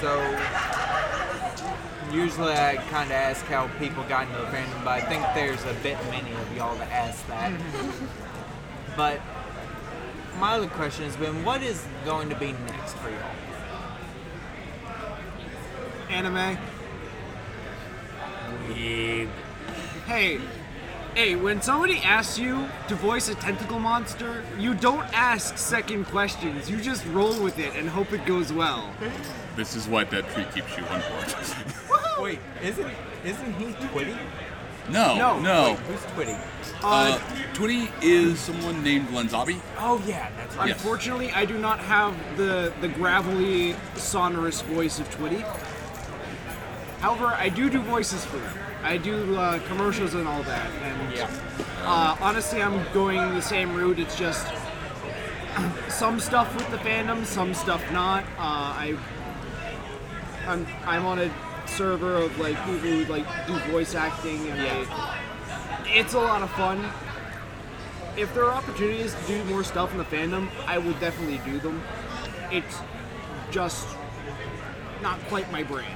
So 0.00 0.20
usually 2.12 2.52
I 2.52 2.76
kind 2.90 3.10
of 3.10 3.16
ask 3.16 3.44
how 3.46 3.68
people 3.78 4.02
got 4.04 4.26
into 4.28 4.38
the 4.38 4.46
fandom, 4.46 4.84
but 4.84 4.90
I 4.90 5.00
think 5.00 5.24
there's 5.34 5.64
a 5.64 5.74
bit 5.82 5.96
many 6.10 6.32
of 6.32 6.56
y'all 6.56 6.76
that 6.76 6.90
ask 6.90 7.26
that. 7.28 7.52
but 8.96 9.20
my 10.38 10.54
other 10.54 10.68
question 10.68 11.04
has 11.04 11.16
been, 11.16 11.44
what 11.44 11.62
is 11.62 11.84
going 12.04 12.28
to 12.28 12.36
be 12.36 12.52
next 12.52 12.94
for 12.94 13.10
y'all? 13.10 13.18
Anime. 16.08 16.58
Hey, 20.06 20.40
hey, 21.14 21.36
when 21.36 21.60
somebody 21.60 21.98
asks 21.98 22.38
you 22.38 22.68
to 22.88 22.94
voice 22.94 23.28
a 23.28 23.34
tentacle 23.34 23.78
monster, 23.78 24.42
you 24.58 24.74
don't 24.74 25.04
ask 25.12 25.58
second 25.58 26.06
questions. 26.06 26.70
You 26.70 26.80
just 26.80 27.04
roll 27.06 27.38
with 27.42 27.58
it 27.58 27.74
and 27.76 27.88
hope 27.88 28.12
it 28.12 28.24
goes 28.24 28.52
well. 28.52 28.90
This 29.56 29.74
is 29.76 29.86
why 29.86 30.04
Dead 30.04 30.26
Tree 30.30 30.46
keeps 30.54 30.76
you 30.76 30.84
on 30.84 31.00
board. 31.00 31.34
Wait, 32.20 32.38
isn't 32.62 32.90
isn't 33.24 33.52
he 33.54 33.66
Twitty? 33.66 34.16
No, 34.90 35.16
No. 35.18 35.38
no. 35.40 35.70
Wait, 35.72 35.78
who's 35.80 36.00
Twitty? 36.12 36.40
Uh, 36.82 37.18
Twitty 37.52 37.90
is 38.02 38.38
someone 38.40 38.82
named 38.82 39.08
Lenzabi. 39.08 39.60
Oh 39.78 40.02
yeah, 40.06 40.30
that's 40.36 40.56
right. 40.56 40.68
Yes. 40.68 40.78
Unfortunately, 40.78 41.30
I 41.32 41.44
do 41.44 41.58
not 41.58 41.78
have 41.80 42.14
the, 42.36 42.72
the 42.80 42.88
gravelly, 42.88 43.76
sonorous 43.96 44.62
voice 44.62 44.98
of 44.98 45.08
Twitty. 45.10 45.44
However, 47.00 47.26
I 47.26 47.48
do 47.48 47.70
do 47.70 47.80
voices 47.80 48.24
for 48.24 48.38
them. 48.38 48.58
I 48.82 48.96
do 48.96 49.36
uh, 49.36 49.58
commercials 49.68 50.14
and 50.14 50.26
all 50.26 50.42
that. 50.44 50.70
And 50.82 51.12
Yeah. 51.16 51.30
uh, 51.84 52.16
honestly, 52.20 52.62
I'm 52.62 52.82
going 52.92 53.18
the 53.34 53.42
same 53.42 53.74
route. 53.74 53.98
It's 53.98 54.16
just 54.16 54.46
some 55.88 56.18
stuff 56.20 56.54
with 56.56 56.70
the 56.70 56.76
fandom, 56.78 57.24
some 57.24 57.54
stuff 57.54 57.82
not. 57.92 58.24
Uh, 58.38 58.74
I 58.84 58.96
I'm 60.46 60.66
I'm 60.86 61.06
on 61.06 61.18
a 61.18 61.30
server 61.66 62.14
of 62.16 62.38
like 62.38 62.56
people 62.64 62.78
who 62.78 63.04
like 63.04 63.26
do 63.46 63.58
voice 63.70 63.94
acting, 63.94 64.48
and 64.48 64.60
Yeah. 64.62 64.84
they, 65.84 65.92
it's 65.98 66.14
a 66.14 66.20
lot 66.20 66.42
of 66.42 66.50
fun. 66.52 66.84
If 68.16 68.34
there 68.34 68.44
are 68.44 68.52
opportunities 68.52 69.14
to 69.14 69.26
do 69.28 69.44
more 69.44 69.62
stuff 69.62 69.92
in 69.92 69.98
the 69.98 70.04
fandom, 70.04 70.48
I 70.66 70.78
will 70.78 70.94
definitely 70.94 71.40
do 71.50 71.60
them. 71.60 71.80
It's 72.50 72.78
just 73.52 73.86
not 75.02 75.20
quite 75.28 75.50
my 75.52 75.62
brand. 75.62 75.94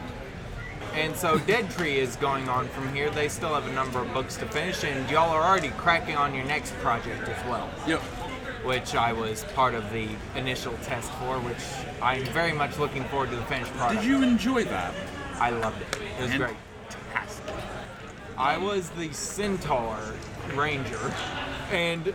And 0.95 1.17
so 1.17 1.39
Dead 1.39 1.71
Tree 1.71 1.97
is 1.99 2.17
going 2.17 2.49
on 2.49 2.69
from 2.69 2.95
here. 2.95 3.09
They 3.11 3.29
still 3.29 3.55
have 3.55 3.67
a 3.67 3.73
number 3.73 3.99
of 4.01 4.13
books 4.13 4.37
to 4.37 4.47
finish, 4.47 4.85
and 4.85 5.09
y'all 5.11 5.31
are 5.31 5.43
already 5.43 5.71
cracking 5.71 6.17
on 6.17 6.35
your 6.35 6.45
next 6.45 6.75
project 6.81 7.29
as 7.29 7.45
well. 7.47 7.71
Yep. 7.87 8.01
which 8.65 8.95
I 8.95 9.13
was 9.13 9.43
part 9.57 9.75
of 9.75 9.91
the 9.93 10.07
initial 10.37 10.73
test 10.85 11.11
for, 11.15 11.41
which 11.41 11.57
I'm 12.01 12.25
very 12.27 12.53
much 12.53 12.79
looking 12.79 13.03
forward 13.07 13.31
to 13.31 13.37
the 13.37 13.43
finished 13.47 13.73
product. 13.73 14.03
Did 14.03 14.09
you 14.09 14.23
enjoy 14.23 14.63
that? 14.67 14.95
I 15.41 15.51
loved 15.51 15.83
it. 15.83 15.99
It 16.19 16.23
was 16.23 16.31
And- 16.31 16.39
great. 16.45 16.57
I 18.39 18.57
was 18.59 18.89
the 18.91 19.13
Centaur 19.13 19.99
Ranger, 20.55 21.13
and 21.73 22.15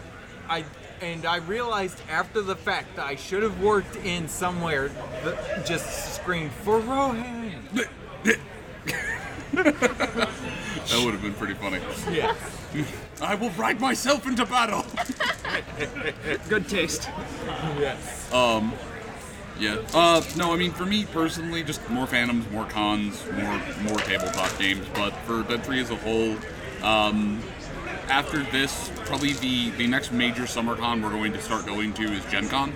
I 0.49 0.63
and 1.01 1.25
I 1.25 1.37
realized 1.37 2.01
after 2.09 2.41
the 2.41 2.55
fact 2.55 2.95
that 2.95 3.05
I 3.05 3.15
should 3.15 3.43
have 3.43 3.59
worked 3.61 3.97
in 3.97 4.27
somewhere 4.29 4.87
that 5.25 5.65
just 5.65 6.15
screamed 6.15 6.51
for 6.63 6.79
Rohan. 6.79 7.53
That 9.63 11.01
would 11.03 11.13
have 11.13 11.21
been 11.21 11.33
pretty 11.33 11.55
funny. 11.55 11.79
Yeah. 12.11 12.33
I 13.21 13.35
will 13.35 13.49
ride 13.51 13.81
myself 13.81 14.25
into 14.27 14.45
battle. 14.45 14.85
Good 16.49 16.67
taste. 16.69 17.09
Yes. 17.79 18.31
Um, 18.31 18.73
yeah. 19.59 19.77
Uh, 19.93 20.21
no, 20.35 20.53
I 20.53 20.57
mean 20.57 20.71
for 20.71 20.85
me 20.85 21.05
personally, 21.05 21.63
just 21.63 21.87
more 21.89 22.05
fandoms, 22.05 22.49
more 22.51 22.65
cons, 22.65 23.23
more 23.33 23.61
more 23.81 23.97
tabletop 23.99 24.57
games. 24.59 24.85
But 24.93 25.11
for 25.25 25.43
Dead 25.43 25.63
Tree 25.63 25.81
as 25.81 25.89
a 25.89 25.95
whole, 25.95 26.37
um, 26.83 27.41
after 28.09 28.43
this, 28.43 28.91
probably 29.05 29.33
the 29.33 29.71
the 29.71 29.87
next 29.87 30.11
major 30.11 30.47
summer 30.47 30.75
con 30.75 31.01
we're 31.01 31.09
going 31.09 31.33
to 31.33 31.41
start 31.41 31.65
going 31.65 31.93
to 31.95 32.03
is 32.03 32.23
Gen 32.25 32.47
Con. 32.47 32.71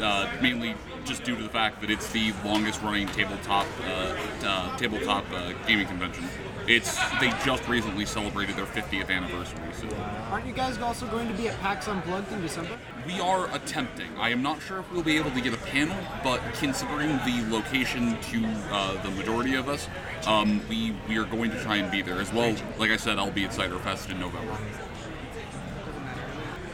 uh, 0.00 0.30
mainly 0.40 0.74
just 1.06 1.22
due 1.22 1.36
to 1.36 1.42
the 1.42 1.48
fact 1.48 1.80
that 1.80 1.90
it's 1.90 2.10
the 2.10 2.32
longest 2.44 2.82
running 2.82 3.06
tabletop 3.08 3.66
uh, 3.84 4.16
uh, 4.44 4.76
tabletop 4.76 5.24
uh, 5.32 5.52
gaming 5.66 5.86
convention. 5.86 6.24
It's 6.66 6.98
they 7.20 7.30
just 7.44 7.66
recently 7.68 8.04
celebrated 8.04 8.56
their 8.56 8.66
50th 8.66 9.08
anniversary, 9.08 9.60
so 9.72 9.88
Aren't 10.30 10.46
you 10.46 10.52
guys 10.52 10.78
also 10.78 11.06
going 11.06 11.28
to 11.28 11.34
be 11.34 11.48
at 11.48 11.58
PAX 11.60 11.86
Unplugged 11.86 12.32
in 12.32 12.40
December? 12.42 12.76
we 13.06 13.20
are 13.20 13.54
attempting. 13.54 14.08
I 14.18 14.30
am 14.30 14.42
not 14.42 14.60
sure 14.60 14.80
if 14.80 14.90
we'll 14.90 15.04
be 15.04 15.16
able 15.16 15.30
to 15.30 15.40
get 15.40 15.54
a 15.54 15.58
panel, 15.58 15.96
but 16.24 16.40
considering 16.54 17.10
the 17.18 17.46
location 17.50 18.20
to 18.20 18.44
uh, 18.72 19.00
the 19.02 19.10
majority 19.12 19.54
of 19.54 19.68
us, 19.68 19.88
um, 20.26 20.60
we 20.68 20.96
we 21.08 21.16
are 21.18 21.24
going 21.24 21.52
to 21.52 21.60
try 21.62 21.76
and 21.76 21.90
be 21.90 22.02
there 22.02 22.20
as 22.20 22.32
well. 22.32 22.54
Like 22.78 22.90
I 22.90 22.96
said, 22.96 23.18
I'll 23.18 23.30
be 23.30 23.44
at 23.44 23.52
Cider 23.52 23.78
Fest 23.78 24.10
in 24.10 24.18
November. 24.18 24.56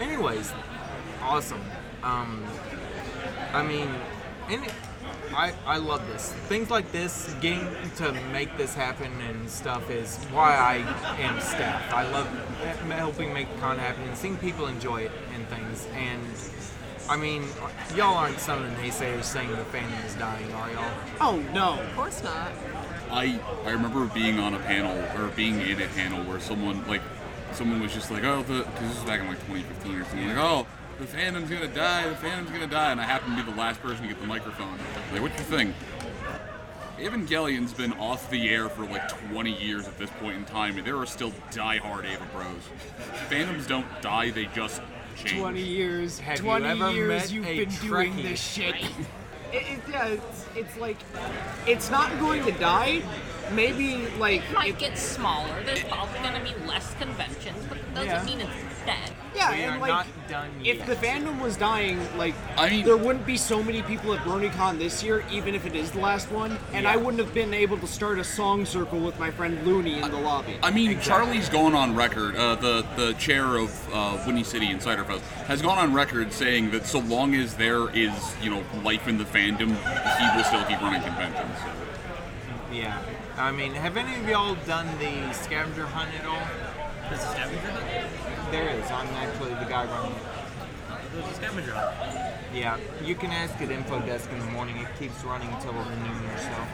Anyways, 0.00 0.52
awesome. 1.20 1.60
Um, 2.02 2.44
I 3.52 3.62
mean, 3.62 3.88
and 4.48 4.64
I 5.34 5.52
I 5.66 5.76
love 5.78 6.06
this. 6.08 6.32
Things 6.48 6.70
like 6.70 6.90
this, 6.92 7.34
getting 7.40 7.66
to 7.96 8.12
make 8.32 8.56
this 8.56 8.74
happen 8.74 9.12
and 9.22 9.48
stuff 9.48 9.90
is 9.90 10.16
why 10.26 10.54
I 10.54 10.76
am 11.20 11.40
staff. 11.40 11.92
I 11.92 12.10
love 12.10 12.26
helping 12.90 13.32
make 13.32 13.52
the 13.52 13.60
con 13.60 13.78
happen 13.78 14.02
and 14.04 14.16
seeing 14.16 14.36
people 14.36 14.66
enjoy 14.66 15.02
it 15.02 15.12
and 15.34 15.46
things. 15.48 15.86
And 15.94 16.22
I 17.08 17.16
mean, 17.16 17.44
y'all 17.96 18.14
aren't 18.14 18.38
some 18.38 18.62
of 18.62 18.70
the 18.70 18.76
naysayers 18.82 19.24
saying 19.24 19.50
the 19.50 19.56
fandom 19.56 20.06
is 20.06 20.14
dying, 20.14 20.52
are 20.52 20.70
y'all? 20.70 20.92
Oh 21.20 21.36
no. 21.52 21.80
Of 21.80 21.96
course 21.96 22.22
not. 22.22 22.52
I 23.10 23.40
I 23.64 23.70
remember 23.70 24.06
being 24.06 24.38
on 24.38 24.54
a 24.54 24.58
panel 24.60 24.96
or 25.20 25.28
being 25.28 25.60
in 25.60 25.80
a 25.80 25.88
panel 25.88 26.22
where 26.24 26.40
someone 26.40 26.86
like 26.86 27.02
someone 27.52 27.80
was 27.80 27.92
just 27.92 28.10
like, 28.10 28.24
oh, 28.24 28.42
the 28.42 28.64
because 28.64 28.88
this 28.88 28.96
was 28.96 29.04
back 29.04 29.20
in 29.20 29.26
like 29.26 29.40
2015 29.46 29.94
or 29.94 30.04
something, 30.04 30.28
like, 30.28 30.36
oh, 30.36 30.66
the 31.02 31.16
fandom's 31.16 31.50
gonna 31.50 31.66
die, 31.68 32.08
the 32.08 32.14
fandom's 32.14 32.50
gonna 32.50 32.66
die, 32.66 32.92
and 32.92 33.00
I 33.00 33.04
happen 33.04 33.36
to 33.36 33.42
be 33.42 33.50
the 33.50 33.56
last 33.56 33.80
person 33.82 34.02
to 34.02 34.08
get 34.08 34.20
the 34.20 34.26
microphone. 34.26 34.78
Like, 35.12 35.20
what's 35.22 35.34
your 35.36 35.44
thing? 35.44 35.74
Evangelion's 37.00 37.72
been 37.72 37.92
off 37.94 38.30
the 38.30 38.48
air 38.48 38.68
for 38.68 38.84
like 38.84 39.08
20 39.30 39.52
years 39.60 39.88
at 39.88 39.98
this 39.98 40.10
point 40.20 40.36
in 40.36 40.44
time, 40.44 40.78
and 40.78 40.86
there 40.86 40.96
are 40.96 41.06
still 41.06 41.32
die-hard 41.50 42.04
Ava 42.04 42.24
bros. 42.32 42.46
Fandoms 43.28 43.66
don't 43.66 43.86
die; 44.00 44.30
they 44.30 44.44
just 44.46 44.80
change. 45.16 45.40
20 45.40 45.60
years. 45.60 46.20
Have 46.20 46.38
you 46.38 46.44
20 46.44 46.66
ever 46.66 46.90
years 46.92 47.08
met 47.08 47.32
you've 47.32 47.46
a 47.46 47.64
been 47.64 47.68
doing 47.88 48.12
Trekkie? 48.12 48.22
this 48.22 48.40
shit. 48.40 48.76
It, 49.52 49.64
it, 49.70 49.80
yeah, 49.90 50.06
it's, 50.06 50.46
it's 50.56 50.76
like, 50.78 50.96
it's 51.66 51.90
not 51.90 52.18
going 52.18 52.42
to 52.46 52.52
die. 52.52 53.02
Maybe, 53.54 54.06
like, 54.18 54.42
it 54.42 54.54
might 54.54 54.70
if- 54.70 54.78
get 54.78 54.98
smaller. 54.98 55.62
There's 55.64 55.82
probably 55.84 56.18
going 56.20 56.34
to 56.34 56.40
be 56.40 56.54
less 56.66 56.94
conventions, 56.98 57.64
but 57.68 57.78
it 57.78 57.94
doesn't 57.94 58.08
Yeah. 58.10 58.22
mean 58.24 58.40
it's 58.40 58.50
dead. 58.86 59.10
yeah, 59.34 59.50
We 59.50 59.62
and 59.62 59.74
are 59.76 59.78
like, 59.78 59.88
not 59.90 60.06
done 60.28 60.50
if 60.64 60.78
yet. 60.78 60.86
the 60.86 60.94
fandom 60.96 61.40
was 61.40 61.56
dying, 61.56 61.98
like, 62.18 62.34
I 62.58 62.68
mean- 62.68 62.84
there 62.84 62.96
wouldn't 62.96 63.24
be 63.26 63.36
so 63.36 63.62
many 63.62 63.80
people 63.82 64.12
at 64.12 64.20
BronyCon 64.24 64.78
this 64.78 65.02
year, 65.02 65.24
even 65.30 65.54
if 65.54 65.64
it 65.66 65.74
is 65.74 65.90
the 65.92 66.00
last 66.00 66.30
one, 66.30 66.58
and 66.72 66.86
I 66.86 66.96
wouldn't 66.96 67.18
have 67.22 67.32
been 67.32 67.54
able 67.54 67.78
to 67.78 67.86
start 67.86 68.18
a 68.18 68.24
song 68.24 68.66
circle 68.66 68.98
with 68.98 69.18
my 69.18 69.30
friend 69.30 69.64
Looney 69.66 69.94
in 70.02 70.10
the 70.10 70.18
lobby. 70.18 70.58
I 70.62 70.70
mean, 70.70 71.00
Charlie's 71.00 71.48
gone 71.48 71.74
on 71.74 71.94
record. 71.94 72.36
Uh, 72.36 72.56
the 72.56 72.84
the 72.96 73.12
chair 73.14 73.56
of 73.56 73.70
uh, 73.94 74.18
Winnie 74.26 74.44
City 74.44 74.70
Insider 74.70 75.04
Fest 75.04 75.22
has 75.46 75.62
gone 75.62 75.78
on 75.78 75.92
record 75.94 76.32
saying 76.32 76.70
that 76.72 76.86
so 76.86 76.98
long 76.98 77.34
as 77.34 77.54
there 77.54 77.88
is 77.94 78.12
you 78.42 78.50
know 78.50 78.62
life 78.84 79.08
in 79.08 79.16
the 79.18 79.24
fandom, 79.24 79.68
he 80.18 80.36
will 80.36 80.44
still 80.44 80.64
keep 80.64 80.80
running 80.82 81.02
conventions. 81.02 81.56
So. 81.58 81.66
Yeah. 82.74 82.98
I 83.36 83.50
mean, 83.50 83.72
have 83.72 83.96
any 83.96 84.20
of 84.20 84.28
y'all 84.28 84.56
done 84.66 84.86
the 84.98 85.32
scavenger 85.32 85.86
hunt 85.86 86.10
at 86.18 86.26
all? 86.26 86.46
There's 87.08 87.24
a 87.24 87.28
scavenger 87.28 87.70
hunt? 87.70 88.50
There 88.50 88.68
is. 88.68 88.84
I'm 88.90 89.06
actually 89.08 89.54
the 89.54 89.64
guy 89.64 89.86
running 89.86 90.12
it. 90.12 90.22
There's 91.12 91.26
a 91.26 91.34
scavenger 91.34 91.72
hunt. 91.72 92.36
Yeah, 92.54 92.78
you 93.02 93.14
can 93.14 93.30
ask 93.30 93.60
at 93.62 93.70
info 93.70 94.00
desk 94.00 94.30
in 94.30 94.38
the 94.38 94.44
morning. 94.46 94.76
It 94.76 94.88
keeps 94.98 95.24
running 95.24 95.48
until 95.48 95.72
the 95.72 95.84
noon 95.96 96.24
or 96.30 96.38
so. 96.38 96.66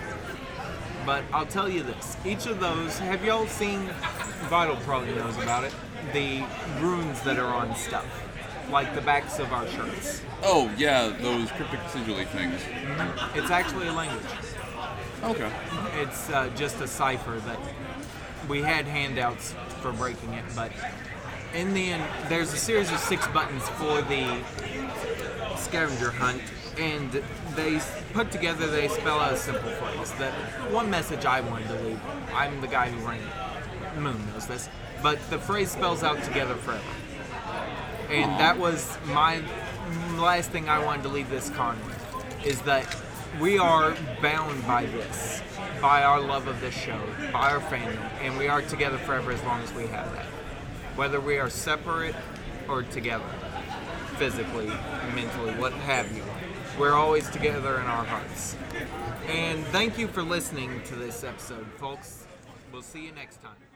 But 1.06 1.22
I'll 1.32 1.46
tell 1.46 1.68
you 1.68 1.84
this: 1.84 2.16
each 2.24 2.46
of 2.46 2.58
those, 2.58 2.98
have 2.98 3.24
y'all 3.24 3.46
seen? 3.46 3.88
Vital 4.48 4.76
probably 4.76 5.14
knows 5.14 5.36
about 5.38 5.62
it. 5.64 5.72
The 6.12 6.44
runes 6.80 7.20
that 7.22 7.38
are 7.38 7.54
on 7.54 7.74
stuff, 7.76 8.06
like 8.70 8.94
the 8.94 9.00
backs 9.00 9.38
of 9.38 9.52
our 9.52 9.66
shirts. 9.68 10.22
Oh 10.42 10.70
yeah, 10.76 11.08
those 11.20 11.50
cryptic 11.52 11.80
sigilly 11.80 12.26
things. 12.26 12.60
It's 13.34 13.50
actually 13.50 13.86
a 13.86 13.92
language. 13.92 14.24
Okay. 15.22 15.50
It's 15.94 16.30
uh, 16.30 16.50
just 16.56 16.80
a 16.80 16.86
cipher 16.86 17.40
that 17.40 17.58
we 18.48 18.62
had 18.62 18.86
handouts 18.86 19.54
for 19.80 19.92
breaking 19.92 20.32
it, 20.32 20.44
but 20.54 20.72
in 21.54 21.74
the 21.74 21.92
end, 21.92 22.04
there's 22.28 22.52
a 22.52 22.56
series 22.56 22.90
of 22.92 22.98
six 22.98 23.26
buttons 23.28 23.68
for 23.70 24.02
the 24.02 24.42
scavenger 25.56 26.10
hunt, 26.10 26.42
and 26.78 27.22
they 27.56 27.80
put 28.12 28.30
together, 28.30 28.66
they 28.66 28.88
spell 28.88 29.18
out 29.18 29.32
a 29.32 29.36
simple 29.36 29.70
phrase. 29.70 30.12
That 30.14 30.32
one 30.70 30.88
message 30.88 31.24
I 31.24 31.40
wanted 31.40 31.68
to 31.68 31.80
leave. 31.82 32.00
I'm 32.32 32.60
the 32.60 32.68
guy 32.68 32.90
who 32.90 33.06
ran 33.06 33.20
it. 33.20 33.98
Moon 33.98 34.24
knows 34.32 34.46
this, 34.46 34.68
but 35.02 35.18
the 35.30 35.38
phrase 35.38 35.70
spells 35.70 36.02
out 36.02 36.22
together 36.22 36.54
forever. 36.54 36.82
And 38.10 38.38
that 38.38 38.56
was 38.58 38.96
my 39.06 39.42
last 40.16 40.50
thing 40.50 40.68
I 40.68 40.82
wanted 40.84 41.02
to 41.02 41.08
leave 41.08 41.28
this 41.28 41.50
con 41.50 41.76
with, 41.86 42.46
is 42.46 42.62
that 42.62 42.96
we 43.40 43.58
are 43.58 43.94
bound 44.20 44.66
by 44.66 44.86
this, 44.86 45.42
by 45.80 46.02
our 46.02 46.20
love 46.20 46.48
of 46.48 46.60
this 46.60 46.74
show, 46.74 47.00
by 47.32 47.52
our 47.52 47.60
fandom, 47.60 48.00
and 48.20 48.36
we 48.36 48.48
are 48.48 48.62
together 48.62 48.98
forever 48.98 49.32
as 49.32 49.42
long 49.44 49.60
as 49.62 49.72
we 49.74 49.86
have 49.86 50.12
that. 50.14 50.26
Whether 50.96 51.20
we 51.20 51.38
are 51.38 51.50
separate 51.50 52.16
or 52.68 52.82
together, 52.82 53.24
physically, 54.16 54.66
mentally, 55.14 55.52
what 55.54 55.72
have 55.72 56.10
you, 56.16 56.22
we're 56.78 56.94
always 56.94 57.28
together 57.30 57.76
in 57.76 57.86
our 57.86 58.04
hearts. 58.04 58.56
And 59.28 59.64
thank 59.66 59.98
you 59.98 60.08
for 60.08 60.22
listening 60.22 60.82
to 60.86 60.94
this 60.94 61.22
episode, 61.22 61.66
folks. 61.76 62.26
We'll 62.72 62.82
see 62.82 63.04
you 63.04 63.12
next 63.12 63.42
time. 63.42 63.67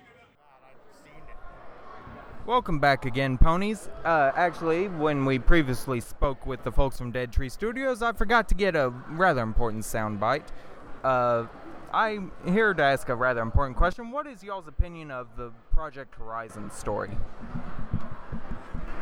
Welcome 2.45 2.81
back 2.81 3.05
again, 3.05 3.39
ponies. 3.39 3.89
Uh, 4.05 4.33
actually, 4.35 4.89
when 4.89 5.25
we 5.25 5.39
previously 5.39 6.01
spoke 6.01 6.45
with 6.45 6.65
the 6.65 6.73
folks 6.73 6.99
from 6.99 7.13
Dead 7.13 7.33
Tree 7.33 7.49
Studios, 7.49 8.03
I 8.03 8.11
forgot 8.11 8.49
to 8.49 8.57
get 8.57 8.75
a 8.75 8.89
rather 9.11 9.43
important 9.43 9.85
soundbite. 9.85 10.43
Uh, 11.05 11.47
I'm 11.93 12.33
here 12.45 12.75
to 12.75 12.83
ask 12.83 13.09
a 13.09 13.15
rather 13.15 13.41
important 13.43 13.77
question. 13.77 14.11
What 14.11 14.27
is 14.27 14.43
y'all's 14.43 14.67
opinion 14.67 15.13
of 15.13 15.29
the 15.37 15.53
Project 15.73 16.17
Horizon 16.17 16.73
story? 16.73 17.11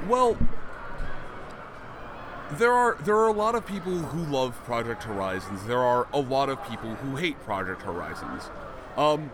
Well, 0.07 0.37
there 2.59 2.75
are 2.75 2.99
there 3.05 3.17
are 3.17 3.29
a 3.29 3.33
lot 3.33 3.55
of 3.55 3.67
people 3.67 3.97
who 3.97 4.31
love 4.31 4.55
Project 4.65 5.05
Horizons. 5.05 5.65
There 5.65 5.83
are 5.83 6.07
a 6.13 6.21
lot 6.21 6.51
of 6.51 6.63
people 6.69 6.95
who 6.97 7.17
hate 7.17 7.43
Project 7.45 7.81
Horizons. 7.81 8.51
Um, 8.99 9.31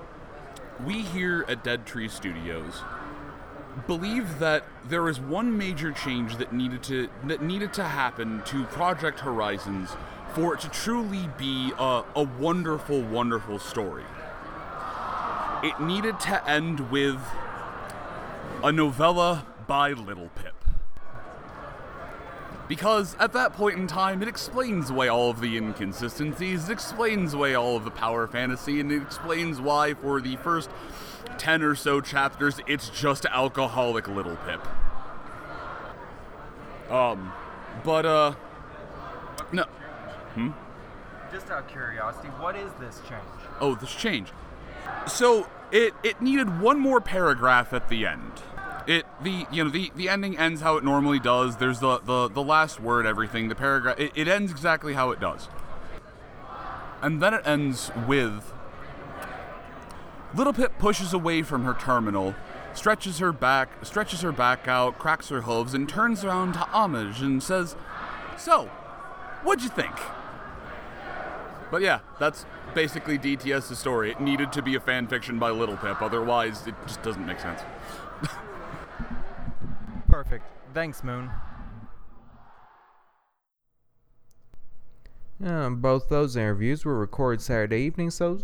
we 0.85 1.03
here 1.03 1.45
at 1.49 1.65
Dead 1.65 1.87
Tree 1.87 2.09
Studios 2.09 2.83
believe 3.87 4.39
that 4.39 4.65
there 4.89 5.09
is 5.09 5.21
one 5.21 5.57
major 5.57 5.93
change 5.93 6.37
that 6.37 6.53
needed 6.53 6.83
to 6.85 7.09
that 7.25 7.43
needed 7.43 7.73
to 7.75 7.85
happen 7.85 8.43
to 8.47 8.65
Project 8.65 9.21
Horizons 9.21 9.91
for 10.35 10.55
it 10.55 10.61
to 10.61 10.69
truly 10.69 11.29
be 11.39 11.73
a, 11.79 12.05
a 12.15 12.23
wonderful, 12.23 13.01
wonderful 13.03 13.59
story. 13.59 14.05
It 15.63 15.81
needed 15.81 16.21
to 16.21 16.49
end 16.49 16.91
with 16.91 17.19
a 18.63 18.71
novella 18.71 19.47
by 19.67 19.95
Littlepip. 19.95 20.53
Because 22.69 23.17
at 23.19 23.33
that 23.33 23.53
point 23.53 23.79
in 23.79 23.87
time, 23.87 24.23
it 24.23 24.29
explains 24.29 24.91
away 24.91 25.09
all 25.09 25.31
of 25.31 25.41
the 25.41 25.57
inconsistencies, 25.57 26.69
it 26.69 26.73
explains 26.73 27.33
away 27.33 27.55
all 27.55 27.77
of 27.77 27.85
the 27.85 27.91
power 27.91 28.27
fantasy, 28.27 28.81
and 28.81 28.91
it 28.91 29.01
explains 29.01 29.61
why, 29.61 29.95
for 29.95 30.21
the 30.21 30.37
first 30.37 30.69
10 31.39 31.63
or 31.63 31.75
so 31.75 32.01
chapters, 32.01 32.61
it's 32.67 32.89
just 32.89 33.27
alcoholic 33.27 34.05
Littlepip. 34.07 34.67
Um, 36.91 37.33
but, 37.85 38.07
uh, 38.07 38.35
no. 39.53 39.65
Hmm? 40.35 40.51
Just 41.33 41.51
out 41.51 41.65
of 41.65 41.69
curiosity, 41.69 42.29
what 42.29 42.57
is 42.57 42.71
this 42.79 43.01
change? 43.09 43.23
Oh, 43.61 43.75
this 43.75 43.95
change. 43.95 44.29
So 45.07 45.49
it 45.73 45.95
it 46.03 46.21
needed 46.21 46.61
one 46.61 46.79
more 46.79 47.01
paragraph 47.01 47.73
at 47.73 47.89
the 47.89 48.07
end. 48.07 48.33
It 48.87 49.05
the 49.21 49.47
you 49.51 49.65
know 49.65 49.71
the 49.71 49.91
the 49.97 50.09
ending 50.09 50.39
ends 50.39 50.61
how 50.61 50.77
it 50.77 50.85
normally 50.85 51.19
does. 51.19 51.57
There's 51.57 51.81
the 51.81 51.99
the, 51.99 52.29
the 52.29 52.43
last 52.43 52.81
word, 52.81 53.07
everything. 53.07 53.49
The 53.49 53.55
paragraph 53.55 53.99
it, 53.99 54.13
it 54.15 54.29
ends 54.29 54.53
exactly 54.53 54.95
how 54.95 55.11
it 55.11 55.21
does. 55.21 55.49
And 57.03 57.21
then 57.23 57.35
it 57.35 57.47
ends 57.47 57.91
with 58.07 58.53
Littlepip 60.37 60.79
pushes 60.79 61.15
away 61.15 61.41
from 61.41 61.65
her 61.65 61.73
terminal, 61.73 62.35
stretches 62.75 63.19
her 63.19 63.33
back, 63.33 63.71
stretches 63.83 64.21
her 64.21 64.33
back 64.33 64.69
out, 64.69 64.99
cracks 64.99 65.31
her 65.31 65.43
hooves, 65.43 65.73
and 65.73 65.89
turns 65.89 66.25
around 66.25 66.53
to 66.53 66.59
Homage 66.59 67.23
and 67.23 67.43
says, 67.43 67.75
"So, 68.37 68.67
what'd 69.43 69.65
you 69.65 69.71
think?" 69.71 69.95
But 71.71 71.81
yeah, 71.81 72.01
that's 72.19 72.45
basically 72.75 73.19
DTS's 73.19 73.79
story. 73.79 74.11
It 74.11 74.21
needed 74.21 74.53
to 74.53 74.63
be 74.63 74.75
a 74.75 74.81
fan 74.81 75.07
fiction 75.07 75.39
by 75.39 75.51
Littlepip, 75.51 76.03
otherwise 76.03 76.67
it 76.67 76.75
just 76.87 77.03
doesn't 77.03 77.27
make 77.27 77.41
sense. 77.41 77.63
Perfect. 80.09 80.45
Thanks, 80.75 81.03
Moon. 81.03 81.31
Uh, 85.45 85.71
both 85.71 86.09
those 86.09 86.37
interviews 86.37 86.85
were 86.85 86.99
recorded 86.99 87.41
Saturday 87.43 87.81
evening, 87.81 88.11
so 88.11 88.41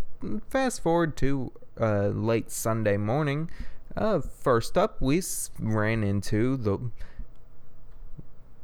fast 0.49 0.83
forward 0.83 1.17
to 1.19 1.53
uh, 1.83 2.09
late 2.09 2.51
Sunday 2.51 2.97
morning. 2.97 3.51
Uh, 3.97 4.21
first 4.21 4.79
up, 4.79 5.01
we 5.01 5.21
ran 5.59 6.03
into 6.03 6.57
the 6.57 6.79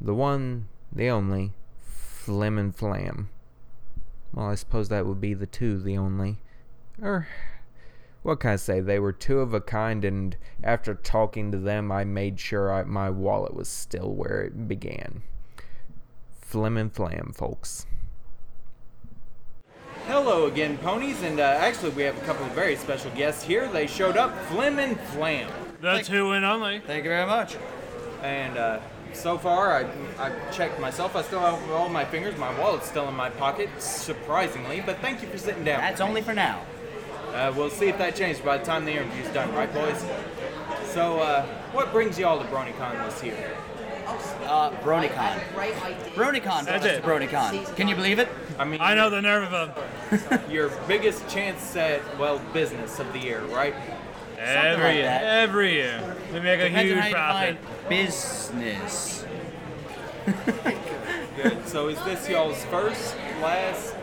the 0.01 0.15
one, 0.15 0.69
the 0.91 1.09
only, 1.09 1.51
Flim 1.77 2.57
and 2.57 2.73
Flam. 2.73 3.29
Well, 4.33 4.47
I 4.47 4.55
suppose 4.55 4.87
that 4.89 5.05
would 5.05 5.19
be 5.19 5.33
the 5.33 5.45
two, 5.45 5.79
the 5.79 5.97
only. 5.97 6.37
Or, 7.01 7.27
what 8.23 8.39
can 8.39 8.51
I 8.51 8.55
say? 8.55 8.79
They 8.79 8.99
were 8.99 9.11
two 9.11 9.39
of 9.39 9.53
a 9.53 9.59
kind, 9.59 10.05
and 10.05 10.37
after 10.63 10.93
talking 10.93 11.51
to 11.51 11.57
them, 11.57 11.91
I 11.91 12.05
made 12.05 12.39
sure 12.39 12.71
I, 12.71 12.83
my 12.83 13.09
wallet 13.09 13.53
was 13.53 13.67
still 13.67 14.13
where 14.13 14.41
it 14.41 14.67
began. 14.67 15.23
Flim 16.39 16.77
and 16.77 16.93
Flam, 16.93 17.33
folks. 17.35 17.85
Hello 20.09 20.47
again, 20.47 20.75
ponies, 20.79 21.21
and 21.21 21.39
uh, 21.39 21.43
actually 21.43 21.91
we 21.91 22.01
have 22.01 22.17
a 22.17 22.25
couple 22.25 22.43
of 22.43 22.51
very 22.53 22.75
special 22.75 23.11
guests 23.11 23.43
here. 23.43 23.67
They 23.67 23.85
showed 23.85 24.17
up, 24.17 24.35
Flim 24.45 24.79
and 24.79 24.99
Flam. 24.99 25.51
The 25.81 25.99
two 25.99 26.31
and 26.31 26.43
only. 26.43 26.79
Thank 26.79 27.03
you 27.03 27.11
very 27.11 27.27
much. 27.27 27.57
And 28.23 28.57
uh, 28.57 28.79
so 29.13 29.37
far, 29.37 29.71
I, 29.71 29.87
I've 30.17 30.51
checked 30.51 30.79
myself. 30.79 31.15
I 31.15 31.21
still 31.21 31.41
have 31.41 31.69
all 31.69 31.89
my 31.89 32.05
fingers. 32.05 32.35
My 32.39 32.59
wallet's 32.59 32.89
still 32.89 33.07
in 33.07 33.13
my 33.13 33.29
pocket, 33.29 33.69
surprisingly. 33.77 34.81
But 34.83 34.97
thank 34.97 35.21
you 35.21 35.27
for 35.27 35.37
sitting 35.37 35.63
down. 35.63 35.79
That's 35.79 36.01
only 36.01 36.23
for 36.23 36.33
now. 36.33 36.63
Uh, 37.31 37.53
we'll 37.55 37.69
see 37.69 37.87
if 37.87 37.99
that 37.99 38.15
changes 38.15 38.41
by 38.43 38.57
the 38.57 38.65
time 38.65 38.85
the 38.85 38.93
interview's 38.93 39.27
done, 39.27 39.53
right, 39.53 39.71
boys? 39.71 40.03
So, 40.85 41.19
uh, 41.19 41.45
what 41.71 41.91
brings 41.91 42.17
you 42.17 42.25
all 42.25 42.39
to 42.39 42.45
BronyCon 42.45 43.05
this 43.05 43.23
year? 43.23 43.55
Uh, 44.45 44.71
BronyCon. 44.81 45.39
BronyCon. 46.15 46.65
That's 46.65 46.85
it. 46.85 47.03
BronyCon. 47.03 47.75
Can 47.75 47.87
you 47.87 47.95
believe 47.95 48.19
it? 48.19 48.27
I 48.57 48.65
mean, 48.65 48.81
I 48.81 48.93
know 48.95 49.09
the 49.09 49.21
nerve 49.21 49.53
of 49.53 49.75
them. 49.75 50.41
your 50.51 50.69
biggest 50.87 51.27
chance 51.29 51.75
at 51.75 52.01
well 52.17 52.39
business 52.53 52.99
of 52.99 53.11
the 53.13 53.19
year, 53.19 53.41
right? 53.45 53.73
Every 54.37 54.83
like 54.83 54.93
year. 54.95 55.03
that. 55.03 55.23
Every 55.23 55.73
year. 55.73 56.15
We 56.33 56.39
make 56.39 56.59
a 56.59 56.69
Depends 56.69 56.91
on 56.91 56.97
huge 56.97 56.99
how 56.99 57.07
you 57.47 57.55
profit. 57.55 57.89
business. 57.89 59.25
Good. 61.35 61.67
So, 61.67 61.87
is 61.87 62.01
this 62.03 62.27
y'all's 62.29 62.63
first, 62.65 63.15
last? 63.41 63.95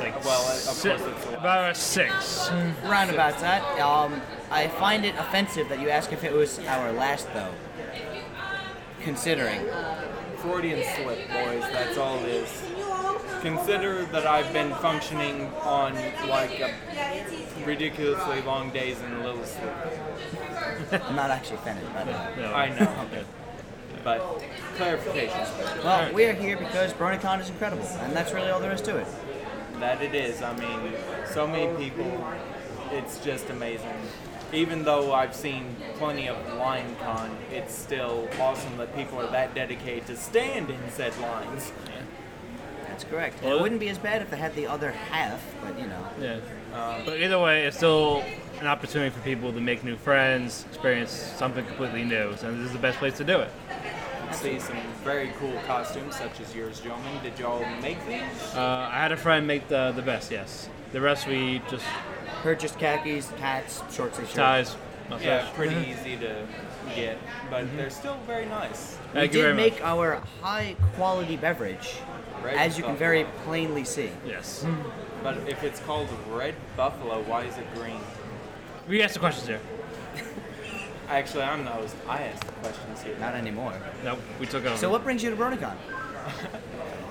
Like 0.00 0.24
Well, 0.24 0.40
of 0.52 0.56
si- 0.58 0.88
course 0.90 1.00
it's 1.02 1.24
the 1.24 1.30
last. 1.32 1.40
about 1.40 1.70
a 1.70 1.74
six. 1.74 2.50
Round 2.84 3.10
about 3.10 3.38
that. 3.40 3.62
Um, 3.80 4.20
I 4.50 4.68
find 4.68 5.04
it 5.04 5.14
offensive 5.18 5.68
that 5.68 5.80
you 5.80 5.90
ask 5.90 6.12
if 6.12 6.24
it 6.24 6.32
was 6.32 6.58
our 6.60 6.92
last, 6.92 7.28
though. 7.34 7.52
Considering. 9.08 9.62
Freudian 10.36 10.84
slip, 10.94 11.16
boys. 11.28 11.62
That's 11.72 11.96
all 11.96 12.18
it 12.18 12.28
is. 12.28 12.62
Consider 13.40 14.04
that 14.04 14.26
I've 14.26 14.52
been 14.52 14.74
functioning 14.74 15.46
on 15.62 15.94
like 16.28 16.60
a 16.60 16.74
ridiculously 17.64 18.42
long 18.42 18.68
days 18.68 19.00
and 19.00 19.14
a 19.14 19.24
little 19.24 19.42
sleep. 19.44 19.72
I'm 20.92 21.16
not 21.16 21.30
actually 21.30 21.56
offended 21.56 21.86
by 21.94 22.04
that. 22.04 22.36
No. 22.36 22.52
I 22.52 22.68
know. 22.78 23.06
But 24.04 24.42
clarification. 24.76 25.40
Well, 25.82 26.12
we're 26.12 26.34
here 26.34 26.58
because 26.58 26.92
BronyCon 26.92 27.40
is 27.40 27.48
incredible, 27.48 27.86
and 27.86 28.14
that's 28.14 28.34
really 28.34 28.50
all 28.50 28.60
there 28.60 28.74
is 28.74 28.82
to 28.82 28.98
it. 28.98 29.06
That 29.80 30.02
it 30.02 30.14
is. 30.14 30.42
I 30.42 30.54
mean, 30.54 30.92
so 31.32 31.46
many 31.46 31.74
people. 31.82 32.28
It's 32.92 33.24
just 33.24 33.48
amazing. 33.48 33.88
Even 34.52 34.84
though 34.84 35.12
I've 35.12 35.34
seen 35.34 35.76
plenty 35.96 36.28
of 36.28 36.36
LineCon, 36.36 37.30
it's 37.52 37.74
still 37.74 38.28
awesome 38.40 38.76
that 38.78 38.94
people 38.96 39.20
are 39.20 39.30
that 39.30 39.54
dedicated 39.54 40.06
to 40.06 40.16
stand 40.16 40.70
in 40.70 40.78
said 40.90 41.16
lines. 41.20 41.72
That's 42.86 43.04
correct. 43.04 43.42
Well- 43.42 43.58
it 43.58 43.62
wouldn't 43.62 43.80
be 43.80 43.90
as 43.90 43.98
bad 43.98 44.22
if 44.22 44.30
they 44.30 44.38
had 44.38 44.54
the 44.54 44.66
other 44.66 44.90
half, 44.90 45.42
but 45.62 45.78
you 45.78 45.86
know. 45.86 46.04
Yeah. 46.20 47.00
but 47.04 47.20
either 47.20 47.38
way, 47.38 47.66
it's 47.66 47.76
still 47.76 48.24
an 48.60 48.66
opportunity 48.66 49.10
for 49.10 49.20
people 49.20 49.52
to 49.52 49.60
make 49.60 49.84
new 49.84 49.96
friends, 49.96 50.64
experience 50.68 51.12
something 51.12 51.64
completely 51.64 52.02
new. 52.02 52.36
So 52.36 52.50
this 52.52 52.66
is 52.66 52.72
the 52.72 52.78
best 52.78 52.98
place 52.98 53.16
to 53.18 53.24
do 53.24 53.38
it. 53.40 53.50
See 54.32 54.58
some 54.58 54.76
very 55.04 55.30
cool 55.38 55.58
costumes, 55.66 56.16
such 56.16 56.40
as 56.40 56.54
yours, 56.54 56.80
gentlemen. 56.80 57.22
Did 57.22 57.38
y'all 57.38 57.64
make 57.80 58.04
these? 58.06 58.22
Uh, 58.54 58.88
I 58.90 58.98
had 59.00 59.12
a 59.12 59.16
friend 59.16 59.46
make 59.46 59.68
the 59.68 59.92
the 59.92 60.02
best. 60.02 60.30
Yes. 60.30 60.68
The 60.92 61.00
rest 61.00 61.26
we 61.26 61.62
just 61.70 61.84
Purchased 62.42 62.78
khakis, 62.78 63.30
hats, 63.30 63.82
short 63.94 64.14
sleeve 64.14 64.28
shirts. 64.28 64.36
ties. 64.36 64.76
no 65.10 65.18
Yeah, 65.18 65.36
uh-huh. 65.36 65.52
pretty 65.54 65.76
easy 65.90 66.16
to 66.16 66.46
get, 66.94 67.18
but 67.50 67.64
mm-hmm. 67.64 67.76
they're 67.76 67.90
still 67.90 68.18
very 68.26 68.46
nice. 68.46 68.96
We 69.08 69.20
Thank 69.20 69.32
you 69.32 69.38
did 69.38 69.42
very 69.42 69.54
make 69.54 69.74
much. 69.74 69.82
our 69.82 70.22
high 70.42 70.76
quality 70.94 71.36
beverage, 71.36 71.96
Red 72.42 72.56
as 72.56 72.78
you 72.78 72.84
can 72.84 72.96
very 72.96 73.24
plainly 73.44 73.84
see. 73.84 74.10
Yes. 74.26 74.64
Mm. 74.64 74.90
But 75.22 75.36
if 75.48 75.64
it's 75.64 75.80
called 75.80 76.08
Red 76.30 76.54
Buffalo, 76.76 77.22
why 77.22 77.42
is 77.42 77.56
it 77.58 77.66
green? 77.74 78.00
We 78.88 79.02
asked 79.02 79.14
the 79.14 79.20
questions 79.20 79.48
here. 79.48 79.60
Actually, 81.08 81.42
I'm 81.42 81.64
the 81.64 81.70
host. 81.70 81.96
I 82.08 82.22
asked 82.22 82.46
the 82.46 82.52
questions 82.52 83.02
here. 83.02 83.16
Not 83.18 83.34
anymore. 83.34 83.74
Nope, 84.04 84.20
we 84.38 84.46
took 84.46 84.64
it 84.64 84.68
over. 84.68 84.76
So 84.76 84.90
what 84.90 85.02
brings 85.02 85.22
you 85.22 85.30
to 85.30 85.36
BronyCon? 85.36 85.76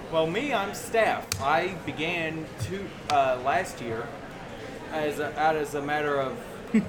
Well, 0.09 0.25
me, 0.25 0.53
I'm 0.53 0.73
staff. 0.73 1.27
I 1.41 1.75
began 1.85 2.45
two 2.61 2.87
uh, 3.09 3.41
last 3.43 3.81
year 3.81 4.07
as 4.91 5.19
a, 5.19 5.37
out 5.39 5.55
as 5.55 5.75
a 5.75 5.81
matter 5.81 6.19
of 6.19 6.37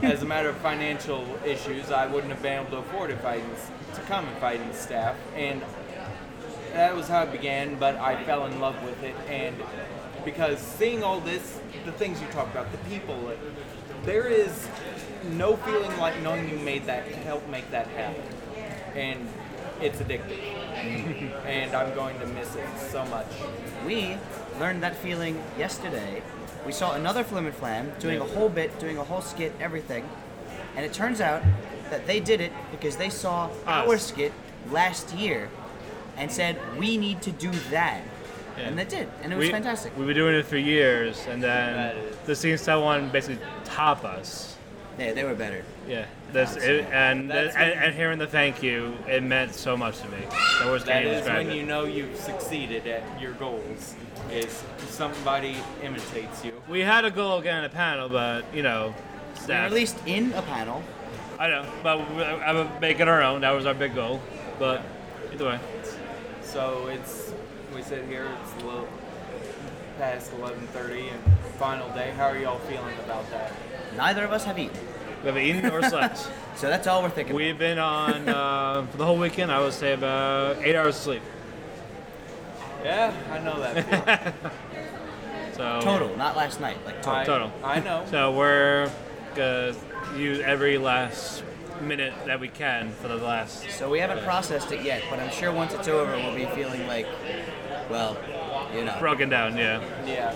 as 0.02 0.22
a 0.22 0.26
matter 0.26 0.48
of 0.48 0.56
financial 0.58 1.24
issues. 1.44 1.90
I 1.90 2.06
wouldn't 2.06 2.32
have 2.32 2.42
been 2.42 2.60
able 2.60 2.70
to 2.70 2.76
afford 2.78 3.10
if 3.10 3.24
I 3.24 3.38
to 3.38 4.00
come 4.06 4.26
if 4.36 4.42
I 4.42 4.56
didn't 4.56 4.74
staff, 4.74 5.16
and 5.34 5.62
that 6.72 6.94
was 6.94 7.08
how 7.08 7.22
it 7.22 7.32
began. 7.32 7.76
But 7.76 7.96
I 7.96 8.22
fell 8.24 8.46
in 8.46 8.60
love 8.60 8.82
with 8.82 9.02
it, 9.02 9.14
and 9.28 9.56
because 10.24 10.58
seeing 10.58 11.02
all 11.02 11.20
this, 11.20 11.60
the 11.84 11.92
things 11.92 12.20
you 12.20 12.26
talk 12.28 12.50
about, 12.50 12.70
the 12.72 12.78
people, 12.90 13.32
there 14.04 14.26
is 14.26 14.68
no 15.32 15.56
feeling 15.56 15.96
like 15.98 16.20
knowing 16.22 16.48
you 16.48 16.58
made 16.58 16.86
that 16.86 17.06
help 17.06 17.48
make 17.48 17.70
that 17.70 17.86
happen, 17.88 18.22
and 18.94 19.28
it's 19.80 19.98
addictive. 19.98 20.58
and 21.46 21.74
I'm 21.74 21.94
going 21.94 22.18
to 22.20 22.26
miss 22.26 22.54
it 22.54 22.68
so 22.78 23.04
much. 23.06 23.26
We 23.86 24.16
learned 24.58 24.82
that 24.82 24.96
feeling 24.96 25.42
yesterday. 25.56 26.22
We 26.68 26.74
saw 26.74 26.92
another 26.92 27.24
Flim 27.24 27.46
and 27.46 27.54
Flam 27.54 27.90
doing 27.98 28.20
a 28.20 28.24
whole 28.24 28.50
bit, 28.50 28.78
doing 28.78 28.98
a 28.98 29.02
whole 29.02 29.22
skit, 29.22 29.54
everything. 29.58 30.06
And 30.76 30.84
it 30.84 30.92
turns 30.92 31.18
out 31.18 31.42
that 31.88 32.06
they 32.06 32.20
did 32.20 32.42
it 32.42 32.52
because 32.70 32.98
they 32.98 33.08
saw 33.08 33.48
our 33.66 33.96
skit 33.96 34.34
last 34.70 35.14
year 35.14 35.48
and 36.18 36.30
said, 36.30 36.58
we 36.76 36.98
need 36.98 37.22
to 37.22 37.32
do 37.32 37.50
that. 37.70 38.02
Yeah. 38.58 38.64
And 38.64 38.78
they 38.78 38.84
did. 38.84 39.08
And 39.22 39.32
it 39.32 39.36
was 39.36 39.46
we, 39.46 39.50
fantastic. 39.50 39.96
We've 39.96 40.08
been 40.08 40.16
doing 40.16 40.34
it 40.34 40.44
for 40.44 40.58
years, 40.58 41.24
and 41.26 41.42
then 41.42 41.96
is- 41.96 42.16
the 42.26 42.36
seeing 42.36 42.58
someone 42.58 43.08
basically 43.08 43.42
top 43.64 44.04
us. 44.04 44.54
Yeah, 44.98 45.12
they 45.12 45.24
were 45.24 45.34
better. 45.34 45.64
Yeah, 45.88 46.06
this 46.32 46.56
it, 46.56 46.84
and, 46.92 47.30
That's 47.30 47.54
and 47.54 47.72
and 47.72 47.94
hearing 47.94 48.18
the 48.18 48.26
thank 48.26 48.64
you, 48.64 48.94
it 49.06 49.22
meant 49.22 49.54
so 49.54 49.76
much 49.76 50.00
to 50.00 50.08
me. 50.08 50.18
That 50.58 50.70
was 50.70 50.84
That 50.84 50.92
can't 50.92 51.04
even 51.04 51.18
is 51.18 51.20
describe 51.20 51.46
when 51.46 51.54
it. 51.54 51.56
you 51.56 51.64
know 51.64 51.84
you've 51.84 52.16
succeeded 52.16 52.86
at 52.88 53.20
your 53.20 53.32
goals. 53.34 53.94
Is 54.32 54.62
somebody 54.88 55.56
imitates 55.82 56.44
you. 56.44 56.57
We 56.68 56.80
had 56.80 57.04
a 57.04 57.10
goal 57.10 57.38
again 57.38 57.58
in 57.58 57.64
a 57.64 57.68
panel, 57.68 58.08
but 58.08 58.44
you 58.54 58.62
know, 58.62 58.94
We 58.94 59.34
were 59.34 59.40
staff. 59.40 59.66
at 59.66 59.72
least 59.72 59.96
in 60.06 60.32
a 60.34 60.42
panel. 60.42 60.82
I 61.38 61.48
know, 61.48 61.64
but 61.82 62.14
we, 62.14 62.22
I 62.22 62.52
would 62.52 62.80
make 62.80 63.00
it 63.00 63.08
our 63.08 63.22
own. 63.22 63.40
That 63.42 63.52
was 63.52 63.64
our 63.64 63.74
big 63.74 63.94
goal. 63.94 64.20
But 64.58 64.82
either 65.32 65.46
way, 65.46 65.60
So 66.42 66.88
it's 66.88 67.32
we 67.74 67.82
sit 67.82 68.04
here. 68.06 68.26
It's 68.42 68.62
a 68.62 68.66
little 68.66 68.88
past 69.98 70.32
11:30 70.32 71.12
and 71.12 71.38
final 71.58 71.88
day. 71.90 72.12
How 72.16 72.26
are 72.26 72.38
y'all 72.38 72.58
feeling 72.60 72.96
about 73.04 73.28
that? 73.30 73.52
Neither 73.96 74.24
of 74.24 74.32
us 74.32 74.44
have 74.44 74.58
eaten. 74.58 74.76
we 75.22 75.26
haven't 75.26 75.42
eaten 75.42 75.70
or 75.70 75.82
slept. 75.88 76.28
So 76.56 76.68
that's 76.68 76.86
all 76.86 77.02
we're 77.02 77.10
thinking. 77.10 77.34
We've 77.36 77.58
been 77.58 77.78
on 77.78 78.28
uh, 78.28 78.86
for 78.90 78.96
the 78.98 79.06
whole 79.06 79.16
weekend. 79.18 79.50
I 79.52 79.60
would 79.60 79.72
say 79.72 79.92
about 79.94 80.58
eight 80.58 80.76
hours 80.76 80.96
of 80.96 81.02
sleep. 81.02 81.22
Yeah, 82.84 83.12
I 83.32 83.38
know 83.40 83.58
that. 83.60 84.34
feeling. 84.34 84.52
So 85.58 85.80
total, 85.82 86.16
not 86.16 86.36
last 86.36 86.60
night. 86.60 86.78
Like 86.86 87.02
total. 87.02 87.18
I, 87.20 87.24
Total. 87.24 87.52
I 87.64 87.80
know. 87.80 88.06
So 88.10 88.32
we're 88.32 88.90
gonna 89.34 89.74
use 90.16 90.38
every 90.40 90.78
last 90.78 91.42
minute 91.82 92.14
that 92.26 92.38
we 92.40 92.48
can 92.48 92.92
for 92.92 93.08
the 93.08 93.16
last. 93.16 93.68
So 93.70 93.90
we 93.90 93.98
haven't 93.98 94.22
processed 94.24 94.70
it 94.72 94.82
yet, 94.84 95.02
but 95.10 95.18
I'm 95.18 95.30
sure 95.30 95.52
once 95.52 95.74
it's 95.74 95.88
over, 95.88 96.12
we'll 96.12 96.34
be 96.34 96.46
feeling 96.46 96.86
like, 96.86 97.06
well, 97.90 98.16
you 98.74 98.84
know. 98.84 98.96
Broken 99.00 99.28
down, 99.28 99.56
yeah. 99.56 99.82
Yeah, 100.06 100.34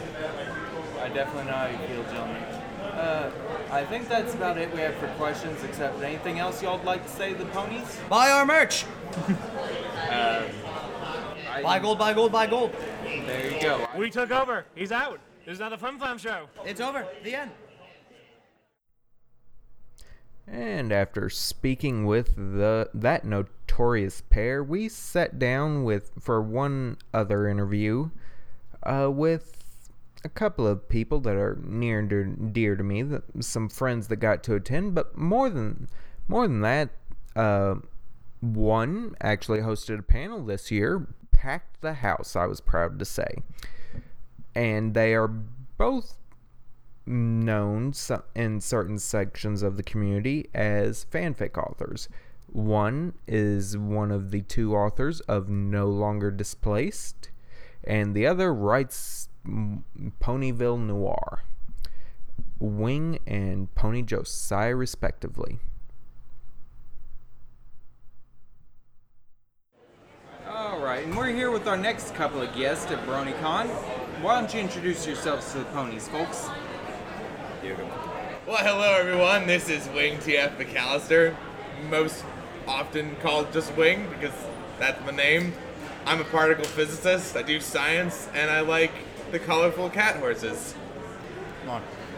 I 1.01 1.09
definitely 1.09 1.51
know 1.51 1.57
how 1.57 1.67
you 1.67 1.79
feel, 1.89 2.03
gentlemen. 2.13 2.43
Uh, 2.83 3.31
I 3.71 3.85
think 3.85 4.09
that's 4.09 4.35
about 4.35 4.59
it 4.59 4.73
we 4.75 4.81
have 4.81 4.95
for 4.97 5.07
questions, 5.19 5.63
except 5.65 6.03
anything 6.03 6.39
else 6.41 6.63
y'all 6.63 6.77
would 6.79 6.87
like 6.87 7.05
to 7.07 7.11
say 7.13 7.33
to 7.33 7.39
the 7.39 7.47
ponies? 7.47 7.99
Buy 8.09 8.31
our 8.31 8.45
merch. 8.45 8.85
Uh, 10.13 10.43
I- 10.43 10.51
Buy 11.63 11.79
gold, 11.79 11.99
buy 11.99 12.13
gold, 12.13 12.33
buy 12.33 12.47
gold. 12.47 12.75
There 13.05 13.51
you 13.53 13.61
go. 13.61 13.87
We 13.97 14.11
took 14.11 14.31
over. 14.31 14.67
He's 14.75 14.93
out. 14.93 15.21
This 15.45 15.55
is 15.55 15.61
not 15.61 15.71
the 15.71 15.79
Flim 15.79 15.99
Flam 15.99 16.19
show. 16.19 16.49
It's 16.65 16.81
over. 16.81 17.07
The 17.25 17.35
end. 17.35 17.51
And 20.47 20.93
after 20.93 21.31
speaking 21.31 22.05
with 22.05 22.35
the 22.35 22.91
that 22.95 23.25
notorious 23.25 24.21
pair, 24.23 24.63
we 24.63 24.89
sat 24.89 25.39
down 25.39 25.85
with 25.85 26.11
for 26.21 26.41
one 26.43 26.99
other 27.15 27.49
interview. 27.49 28.11
uh, 28.85 29.09
with 29.09 29.59
a 30.25 30.29
couple 30.29 30.67
of 30.67 30.89
people 30.89 31.21
that 31.21 31.37
are 31.37 31.57
near 31.63 32.01
and 32.01 32.09
dear- 32.09 32.25
dear 32.25 32.75
to 32.75 32.83
me, 32.83 33.03
that, 33.03 33.23
some 33.41 33.69
friends 33.69 34.09
that 34.09 34.17
got 34.17 34.43
to 34.43 34.55
attend, 34.57 34.93
but 34.95 35.17
more 35.17 35.49
than 35.49 35.89
more 36.27 36.49
than 36.49 36.61
that, 36.63 36.89
uh, 37.37 37.77
one 38.41 39.15
actually 39.21 39.61
hosted 39.61 40.01
a 40.01 40.03
panel 40.03 40.45
this 40.45 40.73
year, 40.73 41.07
packed 41.43 41.81
the 41.81 41.95
house. 41.95 42.37
I 42.37 42.47
was 42.47 42.61
proud 42.61 43.01
to 43.01 43.05
say, 43.05 43.43
and 44.55 44.95
they 44.95 45.13
are 45.13 45.27
both 45.27 46.17
known 47.05 47.93
in 48.37 48.61
certain 48.61 48.99
sections 49.01 49.65
of 49.65 49.77
the 49.77 49.83
community 49.83 50.49
as 50.55 51.05
fanfic 51.11 51.59
authors. 51.59 52.09
One 52.47 53.15
is 53.27 53.77
one 53.77 54.13
of 54.13 54.31
the 54.31 54.43
two 54.43 54.77
authors 54.77 55.19
of 55.23 55.49
No 55.49 55.89
Longer 55.89 56.31
Displaced, 56.31 57.31
and 57.83 58.15
the 58.15 58.25
other 58.25 58.55
writes 58.55 59.29
Ponyville 59.45 60.79
Noir. 60.79 61.43
Wing 62.61 63.19
and 63.27 63.75
Pony 63.75 64.03
Josiah, 64.03 64.77
respectively. 64.77 65.59
All 70.49 70.81
right, 70.93 71.07
and 71.07 71.17
we're 71.17 71.33
here 71.33 71.51
with 71.51 71.67
our 71.67 71.77
next 71.79 72.15
couple 72.15 72.43
of 72.43 72.55
guests 72.55 72.91
at 72.91 72.99
BronyCon. 73.07 73.67
Why 74.21 74.39
don't 74.39 74.53
you 74.53 74.61
introduce 74.61 75.07
yourselves 75.07 75.51
to 75.53 75.61
the 75.61 75.65
ponies, 75.67 76.07
folks? 76.09 76.51
Well, 78.47 78.59
hello 78.59 78.95
everyone. 78.99 79.47
This 79.47 79.71
is 79.71 79.89
Wing 79.95 80.19
TF 80.19 80.59
McAllister, 80.59 81.35
most 81.89 82.23
often 82.69 83.17
called 83.23 83.55
just 83.55 83.75
Wing 83.75 84.07
because 84.11 84.35
that's 84.79 85.03
my 85.07 85.13
name. 85.13 85.55
I'm 86.05 86.21
a 86.21 86.25
particle 86.25 86.67
physicist. 86.67 87.39
I 87.39 87.43
do 87.43 87.59
science, 87.59 88.29
and 88.35 88.51
I 88.51 88.61
like 88.61 88.93
the 89.31 89.39
colorful 89.39 89.89
cat 89.89 90.17
horses. 90.17 90.75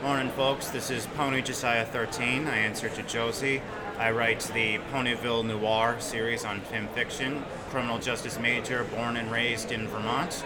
Morning, 0.02 0.30
folks. 0.30 0.70
This 0.70 0.90
is 0.90 1.06
Pony 1.14 1.42
Josiah 1.42 1.86
13. 1.86 2.48
I 2.48 2.56
answer 2.56 2.88
to 2.88 3.02
Josie. 3.04 3.62
I 3.98 4.10
write 4.10 4.40
the 4.54 4.78
Ponyville 4.92 5.44
Noir 5.46 5.96
series 6.00 6.44
on 6.44 6.60
FimFiction. 6.62 7.42
Criminal 7.70 7.98
justice 7.98 8.38
major, 8.40 8.84
born 8.84 9.16
and 9.16 9.30
raised 9.30 9.70
in 9.70 9.86
Vermont. 9.86 10.44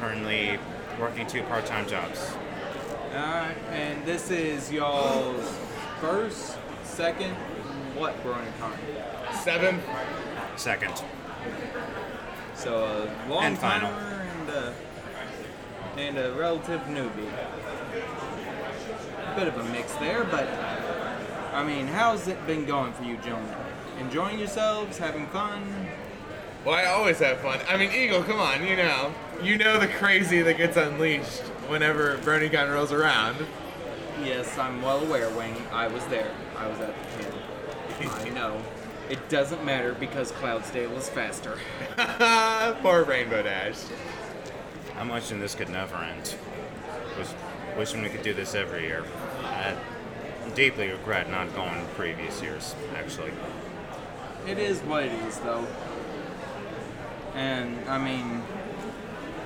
Currently 0.00 0.58
working 1.00 1.26
two 1.26 1.42
part-time 1.44 1.88
jobs. 1.88 2.34
Alright, 3.14 3.56
and 3.70 4.04
this 4.04 4.30
is 4.30 4.70
y'all's 4.70 5.56
first, 6.00 6.58
second, 6.82 7.32
what 7.96 8.22
BronyCon? 8.22 8.76
Seventh. 9.42 9.82
Second. 10.56 11.02
So 12.54 12.84
a 12.84 13.28
long 13.30 13.44
And 13.44 13.58
final. 13.58 13.90
timer 13.90 14.28
and 14.40 14.50
a, 14.50 14.74
and 15.96 16.18
a 16.18 16.32
relative 16.32 16.82
newbie. 16.82 17.30
Bit 19.36 19.48
of 19.48 19.56
a 19.58 19.64
mix 19.72 19.94
there, 19.94 20.24
but 20.24 20.46
I 21.54 21.62
mean, 21.62 21.86
how's 21.86 22.26
it 22.26 22.44
been 22.48 22.64
going 22.64 22.92
for 22.94 23.04
you, 23.04 23.16
gentlemen? 23.18 23.54
Enjoying 24.00 24.40
yourselves, 24.40 24.98
having 24.98 25.28
fun? 25.28 25.62
Well, 26.64 26.74
I 26.74 26.86
always 26.86 27.20
have 27.20 27.38
fun. 27.38 27.60
I 27.68 27.76
mean, 27.76 27.92
Eagle, 27.92 28.24
come 28.24 28.40
on, 28.40 28.66
you 28.66 28.74
know. 28.74 29.14
You 29.40 29.56
know 29.56 29.78
the 29.78 29.86
crazy 29.86 30.42
that 30.42 30.56
gets 30.56 30.76
unleashed 30.76 31.42
whenever 31.68 32.16
BronyCon 32.18 32.72
rolls 32.72 32.90
around. 32.90 33.36
Yes, 34.24 34.58
I'm 34.58 34.82
well 34.82 35.04
aware, 35.04 35.30
Wayne. 35.30 35.56
I 35.72 35.86
was 35.86 36.04
there. 36.06 36.32
I 36.56 36.66
was 36.66 36.80
at 36.80 36.92
the 36.96 37.22
panel. 37.22 38.20
I 38.20 38.28
know. 38.30 38.60
It 39.08 39.28
doesn't 39.28 39.64
matter 39.64 39.94
because 39.94 40.32
Cloudsdale 40.32 40.96
is 40.96 41.08
faster. 41.08 41.58
Poor 42.82 43.04
Rainbow 43.04 43.42
Dash. 43.42 43.76
I'm 44.96 45.08
wishing 45.08 45.38
this 45.38 45.54
could 45.54 45.68
never 45.68 45.96
end. 45.96 46.34
Wish, 47.16 47.28
wishing 47.76 48.02
we 48.02 48.08
could 48.08 48.22
do 48.22 48.34
this 48.34 48.54
every 48.56 48.86
year. 48.86 49.04
I 49.44 49.76
deeply 50.54 50.88
regret 50.88 51.30
not 51.30 51.54
going 51.54 51.86
previous 51.96 52.42
years, 52.42 52.74
actually. 52.96 53.32
It 54.46 54.58
is 54.58 54.80
what 54.80 55.04
it 55.04 55.12
is, 55.26 55.38
though. 55.38 55.66
And 57.34 57.88
I 57.88 57.98
mean, 57.98 58.42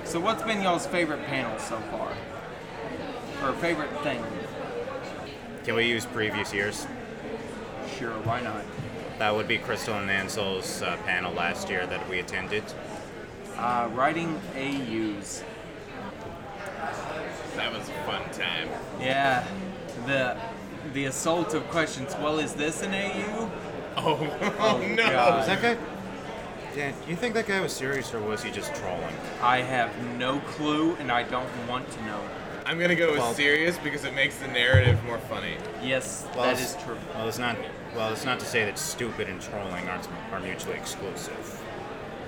so 0.05 0.21
what's 0.21 0.43
been 0.43 0.63
y'all's 0.63 0.87
favorite 0.87 1.25
panel 1.27 1.59
so 1.59 1.79
far, 1.91 2.13
or 3.43 3.53
favorite 3.55 3.91
thing? 4.03 4.23
Can 5.65 5.75
we 5.75 5.87
use 5.87 6.07
previous 6.07 6.53
years? 6.53 6.87
Sure, 7.99 8.13
why 8.25 8.41
not? 8.41 8.65
That 9.19 9.35
would 9.35 9.49
be 9.49 9.59
Crystal 9.59 9.95
and 9.95 10.11
Ansel's 10.11 10.81
uh, 10.83 10.97
panel 11.05 11.33
last 11.33 11.69
year 11.69 11.87
that 11.87 12.09
we 12.09 12.21
attended. 12.21 12.63
Uh, 13.57 13.89
writing 13.93 14.41
AUs. 14.57 15.43
That 17.57 17.73
was 17.73 17.89
a 17.89 17.93
fun 18.07 18.23
time. 18.31 18.69
Yeah, 19.01 19.45
the 20.07 20.37
the 20.93 21.07
assault 21.07 21.55
of 21.55 21.69
questions. 21.69 22.15
Well, 22.21 22.39
is 22.39 22.55
this 22.55 22.83
an 22.83 22.95
oh, 22.95 23.45
AU? 23.45 23.51
Oh, 24.01 24.55
oh 24.61 24.79
no. 24.95 24.97
God. 25.11 25.39
Was 25.39 25.47
that 25.49 25.61
guy? 25.61 25.77
Dan, 26.77 26.95
do 27.05 27.11
you 27.11 27.17
think 27.17 27.35
that 27.35 27.49
guy 27.49 27.61
was 27.61 27.73
serious 27.73 28.15
or 28.15 28.21
was 28.21 28.45
he 28.45 28.53
just 28.53 28.73
trolling? 28.77 29.15
I 29.43 29.59
have 29.59 29.91
no 30.17 30.39
clue, 30.41 30.95
and 31.01 31.11
I 31.11 31.25
don't 31.25 31.49
want 31.67 31.91
to 31.91 32.05
know. 32.05 32.21
I'm 32.65 32.79
gonna 32.79 32.95
go 32.95 33.11
with 33.11 33.19
Well- 33.19 33.35
serious 33.35 33.77
because 33.79 34.05
it 34.05 34.15
makes 34.15 34.37
the 34.37 34.47
narrative 34.49 35.03
more 35.05 35.19
funny. 35.19 35.57
Yes, 35.83 36.27
Well, 36.35 36.45
that 36.45 36.53
it's- 36.53 36.77
is 36.77 36.83
true. 36.85 36.99
Well, 37.15 37.27
it's 37.27 37.39
not. 37.39 37.57
Well, 37.97 38.13
it's 38.13 38.25
not 38.25 38.39
to 38.41 38.47
say 38.47 38.65
that 38.67 38.79
stupid 38.79 39.29
and 39.29 39.41
trolling 39.41 39.89
aren't 39.89 40.07
are 40.31 40.39
mutually 40.41 40.77
exclusive. 40.77 41.61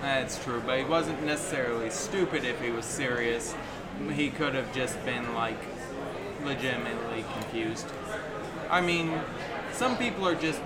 That's 0.00 0.42
true, 0.42 0.62
but 0.64 0.78
he 0.78 0.84
wasn't 0.84 1.22
necessarily 1.22 1.90
stupid 1.90 2.44
if 2.44 2.60
he 2.60 2.70
was 2.70 2.86
serious. 2.86 3.54
He 4.12 4.30
could 4.30 4.54
have 4.54 4.74
just 4.74 4.96
been 5.04 5.34
like 5.34 5.58
legitimately 6.44 7.24
confused. 7.34 7.86
I 8.70 8.80
mean, 8.80 9.20
some 9.72 9.96
people 9.96 10.26
are 10.26 10.34
just. 10.34 10.60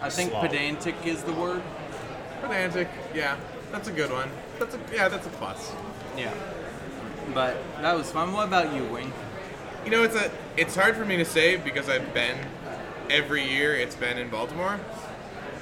I 0.00 0.10
think 0.10 0.30
Slow. 0.30 0.40
pedantic 0.42 0.94
is 1.04 1.22
the 1.22 1.32
word. 1.32 1.62
Pedantic, 2.42 2.88
yeah, 3.14 3.36
that's 3.72 3.88
a 3.88 3.92
good 3.92 4.10
one. 4.10 4.30
That's 4.58 4.74
a 4.74 4.80
yeah, 4.92 5.08
that's 5.08 5.26
a 5.26 5.30
plus. 5.30 5.72
Yeah. 6.16 6.32
But 7.34 7.56
that 7.82 7.96
was 7.96 8.10
fun. 8.10 8.32
What 8.32 8.46
about 8.46 8.74
you, 8.74 8.84
Wing? 8.84 9.12
You 9.84 9.90
know, 9.90 10.02
it's 10.02 10.16
a 10.16 10.30
it's 10.56 10.74
hard 10.74 10.96
for 10.96 11.04
me 11.04 11.16
to 11.16 11.24
say 11.24 11.56
because 11.56 11.88
I've 11.88 12.12
been 12.14 12.38
every 13.10 13.44
year. 13.48 13.74
It's 13.74 13.96
been 13.96 14.18
in 14.18 14.28
Baltimore, 14.28 14.78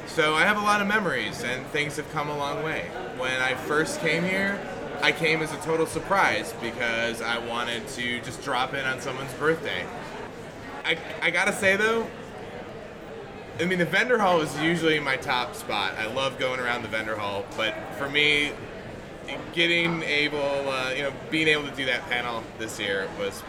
so 0.06 0.34
I 0.34 0.42
have 0.42 0.56
a 0.56 0.62
lot 0.62 0.80
of 0.80 0.87
memories 0.87 1.42
and 1.42 1.66
things 1.68 1.96
have 1.96 2.10
come 2.12 2.28
a 2.28 2.37
long 2.37 2.62
way. 2.62 2.90
When 3.16 3.40
I 3.40 3.54
first 3.54 4.00
came 4.00 4.24
here, 4.24 4.60
I 5.02 5.12
came 5.12 5.42
as 5.42 5.52
a 5.52 5.58
total 5.58 5.87
surprise 5.87 6.54
because 6.60 7.20
I 7.20 7.38
wanted 7.38 7.87
to 7.88 8.20
just 8.20 8.42
drop 8.42 8.74
in 8.74 8.84
on 8.84 9.00
someone's 9.00 9.32
birthday. 9.34 9.84
I 10.85 10.99
I 11.23 11.31
gotta 11.31 11.53
say 11.53 11.77
though. 11.77 12.07
I 13.61 13.64
mean, 13.66 13.79
the 13.79 13.85
vendor 13.85 14.18
hall 14.18 14.40
is 14.40 14.57
usually 14.61 14.99
my 14.99 15.16
top 15.16 15.55
spot. 15.55 15.94
I 15.97 16.07
love 16.07 16.38
going 16.40 16.59
around 16.59 16.83
the 16.83 16.88
vendor 16.88 17.14
hall, 17.14 17.44
but 17.57 17.73
for 17.99 18.11
me, 18.11 18.51
getting 19.53 20.03
able, 20.03 20.68
uh, 20.68 20.90
you 20.90 21.05
know, 21.05 21.12
being 21.31 21.47
able 21.47 21.64
to 21.68 21.75
do 21.77 21.85
that 21.85 22.03
panel 22.09 22.42
this 22.59 22.81
year 22.81 23.09
was 23.16 23.44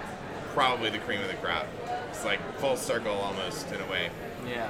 probably 0.54 0.92
the 0.92 1.00
cream 1.00 1.22
of 1.22 1.28
the 1.28 1.34
crop. 1.36 1.68
It's 2.10 2.24
like 2.24 2.40
full 2.60 2.78
circle 2.78 3.14
almost 3.14 3.72
in 3.72 3.82
a 3.82 3.88
way. 3.90 4.10
Yeah. 4.48 4.70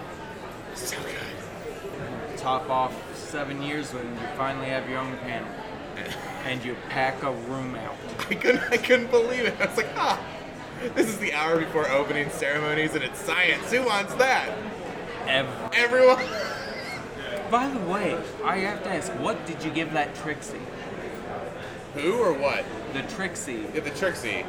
So 0.73 0.95
good. 1.03 2.37
Top 2.37 2.69
off 2.69 2.95
seven 3.15 3.61
years 3.61 3.93
when 3.93 4.05
you 4.05 4.27
finally 4.37 4.67
have 4.67 4.89
your 4.89 4.99
own 4.99 5.17
panel. 5.17 5.49
And 6.45 6.63
you 6.63 6.75
pack 6.89 7.23
a 7.23 7.31
room 7.31 7.73
out. 7.73 7.95
I 8.29 8.35
couldn't, 8.35 8.61
I 8.71 8.77
couldn't 8.77 9.09
believe 9.09 9.45
it. 9.45 9.59
I 9.59 9.65
was 9.65 9.77
like, 9.77 9.89
ah, 9.95 10.19
this 10.95 11.07
is 11.07 11.17
the 11.17 11.33
hour 11.33 11.59
before 11.59 11.89
opening 11.89 12.29
ceremonies 12.29 12.95
and 12.95 13.03
it's 13.03 13.19
science. 13.19 13.71
Who 13.71 13.85
wants 13.85 14.13
that? 14.15 14.49
Ev- 15.27 15.47
Everyone. 15.73 16.23
By 17.51 17.67
the 17.67 17.79
way, 17.81 18.17
I 18.43 18.57
have 18.57 18.83
to 18.83 18.89
ask, 18.89 19.11
what 19.13 19.45
did 19.45 19.63
you 19.63 19.71
give 19.71 19.93
that 19.93 20.15
Trixie? 20.15 20.59
Who 21.93 22.15
or 22.15 22.33
what? 22.33 22.65
The 22.93 23.03
Trixie. 23.03 23.65
Yeah, 23.73 23.81
the 23.81 23.91
Trixie. 23.91 24.45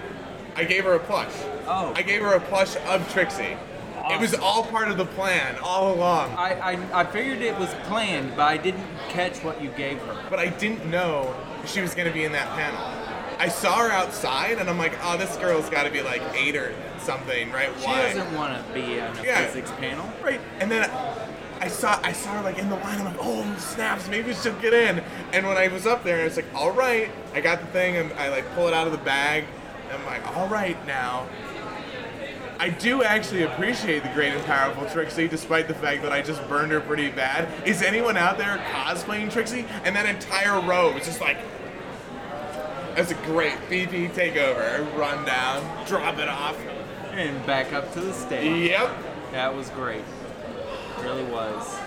I 0.56 0.64
gave 0.64 0.84
her 0.84 0.94
a 0.94 0.98
plush. 0.98 1.32
Oh. 1.66 1.92
I 1.94 2.02
gave 2.02 2.22
her 2.22 2.34
a 2.34 2.40
plush 2.40 2.76
of 2.88 3.10
Trixie. 3.12 3.56
It 4.08 4.20
was 4.20 4.34
all 4.34 4.62
part 4.64 4.88
of 4.88 4.96
the 4.96 5.04
plan 5.04 5.56
all 5.62 5.92
along. 5.92 6.30
I, 6.36 6.54
I, 6.74 7.00
I 7.00 7.04
figured 7.04 7.42
it 7.42 7.58
was 7.58 7.72
planned, 7.84 8.36
but 8.36 8.44
I 8.44 8.56
didn't 8.56 8.86
catch 9.08 9.42
what 9.42 9.60
you 9.60 9.70
gave 9.70 9.98
her. 10.02 10.24
But 10.30 10.38
I 10.38 10.46
didn't 10.48 10.86
know 10.88 11.34
she 11.66 11.80
was 11.80 11.94
going 11.94 12.06
to 12.06 12.14
be 12.14 12.24
in 12.24 12.30
that 12.32 12.48
panel. 12.50 13.05
I 13.38 13.48
saw 13.48 13.76
her 13.78 13.90
outside, 13.90 14.58
and 14.58 14.68
I'm 14.70 14.78
like, 14.78 14.94
oh, 15.02 15.16
this 15.18 15.36
girl's 15.36 15.68
got 15.68 15.82
to 15.84 15.90
be 15.90 16.02
like 16.02 16.22
eight 16.34 16.56
or 16.56 16.74
something, 16.98 17.52
right? 17.52 17.70
She 17.78 17.86
Why? 17.86 18.12
doesn't 18.12 18.34
want 18.34 18.66
to 18.66 18.72
be 18.74 19.00
on 19.00 19.16
a 19.18 19.22
Yeah. 19.22 19.44
physics 19.46 19.70
panel. 19.72 20.08
Right. 20.22 20.40
And 20.60 20.70
then 20.70 20.90
I 21.60 21.68
saw 21.68 21.98
I 22.02 22.12
saw 22.12 22.34
her 22.38 22.42
like 22.42 22.58
in 22.58 22.68
the 22.68 22.76
line. 22.76 22.98
I'm 22.98 23.04
like, 23.04 23.16
oh 23.20 23.56
snaps, 23.58 24.08
maybe 24.08 24.34
she'll 24.34 24.54
get 24.54 24.72
in. 24.74 25.02
And 25.32 25.46
when 25.46 25.56
I 25.56 25.68
was 25.68 25.86
up 25.86 26.02
there, 26.04 26.24
it's 26.26 26.36
like, 26.36 26.46
all 26.54 26.70
right, 26.70 27.10
I 27.34 27.40
got 27.40 27.60
the 27.60 27.66
thing, 27.66 27.96
and 27.96 28.12
I 28.14 28.28
like 28.28 28.44
pull 28.54 28.68
it 28.68 28.74
out 28.74 28.86
of 28.86 28.92
the 28.92 28.98
bag. 29.04 29.44
And 29.90 29.98
I'm 29.98 30.06
like, 30.06 30.36
all 30.36 30.48
right 30.48 30.76
now. 30.86 31.26
I 32.58 32.70
do 32.70 33.02
actually 33.02 33.42
appreciate 33.42 34.02
the 34.02 34.08
great 34.14 34.32
and 34.32 34.42
powerful 34.46 34.86
Trixie, 34.86 35.28
despite 35.28 35.68
the 35.68 35.74
fact 35.74 36.00
that 36.02 36.10
I 36.10 36.22
just 36.22 36.46
burned 36.48 36.72
her 36.72 36.80
pretty 36.80 37.10
bad. 37.10 37.48
Is 37.68 37.82
anyone 37.82 38.16
out 38.16 38.38
there 38.38 38.56
cosplaying 38.72 39.30
Trixie? 39.30 39.66
And 39.84 39.94
that 39.94 40.06
entire 40.06 40.58
row 40.62 40.90
was 40.94 41.04
just 41.04 41.20
like, 41.20 41.36
That's 42.96 43.10
a 43.10 43.14
great 43.26 43.52
BP 43.68 44.12
takeover. 44.12 44.96
Run 44.96 45.22
down, 45.26 45.86
drop 45.86 46.16
it 46.18 46.30
off. 46.30 46.56
And 47.12 47.44
back 47.44 47.74
up 47.74 47.92
to 47.92 48.00
the 48.00 48.14
stage. 48.14 48.70
Yep. 48.70 48.90
That 49.32 49.54
was 49.54 49.68
great. 49.68 50.02
really 51.02 51.24
was. 51.24 51.78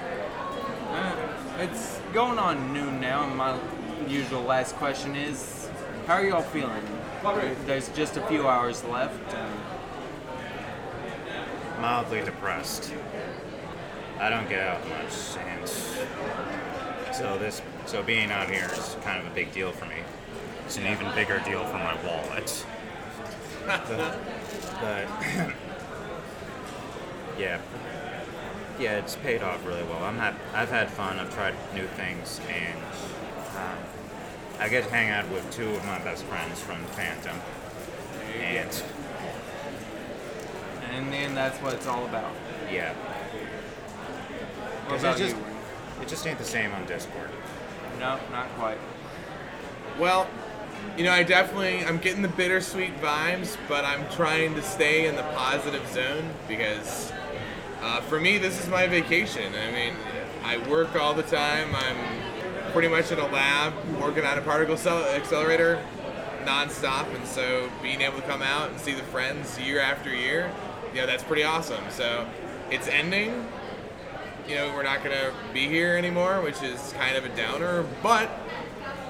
Uh, 0.92 1.16
it's 1.58 2.00
going 2.14 2.38
on 2.38 2.72
noon 2.76 3.02
now, 3.02 3.24
and 3.24 3.36
my 3.36 3.58
usual 4.08 4.44
last 4.44 4.76
question 4.76 5.16
is 5.16 5.68
how 6.06 6.14
are 6.14 6.24
y'all 6.24 6.44
feeling? 6.44 6.84
There's 7.66 7.90
just 7.90 8.18
a 8.18 8.22
few 8.28 8.48
hours 8.48 8.84
left. 8.84 9.34
And 9.34 9.52
Mildly 11.82 12.24
depressed. 12.24 12.94
I 14.20 14.30
don't 14.30 14.48
get 14.48 14.60
out 14.60 14.88
much, 14.90 15.38
and 15.40 15.68
so 17.16 17.40
this, 17.40 17.64
so 17.88 18.04
being 18.04 18.30
out 18.30 18.48
here 18.48 18.70
is 18.74 18.96
kind 19.02 19.20
of 19.20 19.32
a 19.32 19.34
big 19.34 19.52
deal 19.54 19.72
for 19.72 19.86
me. 19.86 19.96
It's 20.70 20.78
an 20.78 20.86
even 20.86 21.12
bigger 21.16 21.40
deal 21.40 21.66
for 21.66 21.80
my 21.80 21.96
wallet. 22.06 22.64
but, 23.66 23.88
but 24.80 25.08
yeah, 27.40 27.60
yeah, 28.80 28.98
it's 29.00 29.16
paid 29.16 29.42
off 29.42 29.66
really 29.66 29.82
well. 29.86 30.04
I'm 30.04 30.18
hap- 30.18 30.38
I've 30.54 30.70
had 30.70 30.92
fun. 30.92 31.18
I've 31.18 31.34
tried 31.34 31.56
new 31.74 31.88
things, 31.88 32.40
and 32.48 32.78
um, 33.58 33.80
I 34.60 34.70
get 34.70 34.84
to 34.84 34.92
hang 34.92 35.10
out 35.10 35.28
with 35.32 35.50
two 35.52 35.70
of 35.72 35.84
my 35.88 35.98
best 36.04 36.24
friends 36.26 36.60
from 36.60 36.84
Phantom. 36.90 37.36
And 38.40 38.84
and 40.84 40.98
in 41.06 41.10
the 41.10 41.18
end, 41.18 41.36
that's 41.36 41.58
what 41.64 41.74
it's 41.74 41.88
all 41.88 42.06
about. 42.06 42.32
yeah, 42.72 42.94
What 44.84 44.90
'Cause 44.90 45.00
about 45.02 45.16
it 45.20 45.24
just 45.24 45.36
you? 45.36 45.44
it 46.04 46.08
just 46.08 46.28
ain't 46.28 46.38
the 46.38 46.46
same 46.46 46.72
on 46.74 46.86
Discord. 46.86 47.32
No, 48.00 48.20
not 48.32 48.48
quite. 48.56 48.78
Well, 49.98 50.28
you 50.98 51.04
know, 51.06 51.12
I 51.12 51.24
definitely 51.24 51.86
I'm 51.86 51.98
getting 51.98 52.22
the 52.22 52.28
bittersweet 52.28 53.00
vibes, 53.02 53.56
but 53.68 53.86
I'm 53.86 54.08
trying 54.10 54.56
to 54.56 54.62
stay 54.62 55.08
in 55.08 55.16
the 55.16 55.24
positive 55.24 55.88
zone 55.94 56.30
because 56.48 57.14
uh, 57.82 58.02
for 58.02 58.20
me 58.20 58.38
this 58.38 58.62
is 58.62 58.68
my 58.68 58.88
vacation. 58.88 59.54
I 59.56 59.72
mean, 59.72 59.94
I 60.44 60.58
work 60.70 60.96
all 60.96 61.14
the 61.14 61.24
time. 61.24 61.74
I'm 61.74 62.72
pretty 62.74 62.90
much 62.90 63.12
in 63.12 63.20
a 63.20 63.28
lab 63.28 63.74
working 64.00 64.26
on 64.26 64.38
a 64.38 64.42
particle 64.42 64.76
accelerator 64.76 65.82
nonstop, 66.44 67.14
and 67.16 67.26
so 67.26 67.70
being 67.82 68.02
able 68.02 68.18
to 68.18 68.28
come 68.28 68.42
out 68.42 68.70
and 68.70 68.80
see 68.80 68.94
the 68.94 69.04
friends 69.04 69.60
year 69.60 69.80
after 69.80 70.14
year, 70.14 70.52
yeah, 70.94 71.06
that's 71.06 71.24
pretty 71.24 71.44
awesome. 71.44 71.84
So 71.90 72.28
it's 72.72 72.88
ending. 72.88 73.48
You 74.48 74.56
know, 74.56 74.74
we're 74.74 74.84
not 74.84 75.04
gonna 75.04 75.32
be 75.54 75.68
here 75.68 75.96
anymore, 75.96 76.42
which 76.42 76.62
is 76.64 76.94
kind 76.98 77.16
of 77.16 77.24
a 77.24 77.30
downer, 77.30 77.86
but 78.02 78.30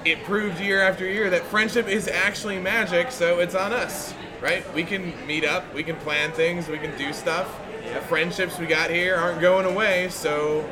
it 0.04 0.22
proved 0.24 0.60
year 0.60 0.80
after 0.82 1.06
year 1.08 1.30
that 1.30 1.42
friendship 1.44 1.88
is 1.88 2.08
actually 2.08 2.58
magic, 2.58 3.10
so 3.10 3.40
it's 3.40 3.54
on 3.54 3.72
us, 3.72 4.14
right? 4.40 4.64
We 4.74 4.84
can 4.84 5.14
meet 5.26 5.44
up, 5.44 5.72
we 5.74 5.82
can 5.82 5.96
plan 5.96 6.32
things, 6.32 6.68
we 6.68 6.78
can 6.78 6.96
do 6.96 7.12
stuff. 7.12 7.48
The 7.92 8.00
friendships 8.02 8.58
we 8.58 8.66
got 8.66 8.90
here 8.90 9.16
aren't 9.16 9.40
going 9.40 9.66
away, 9.66 10.08
so 10.10 10.68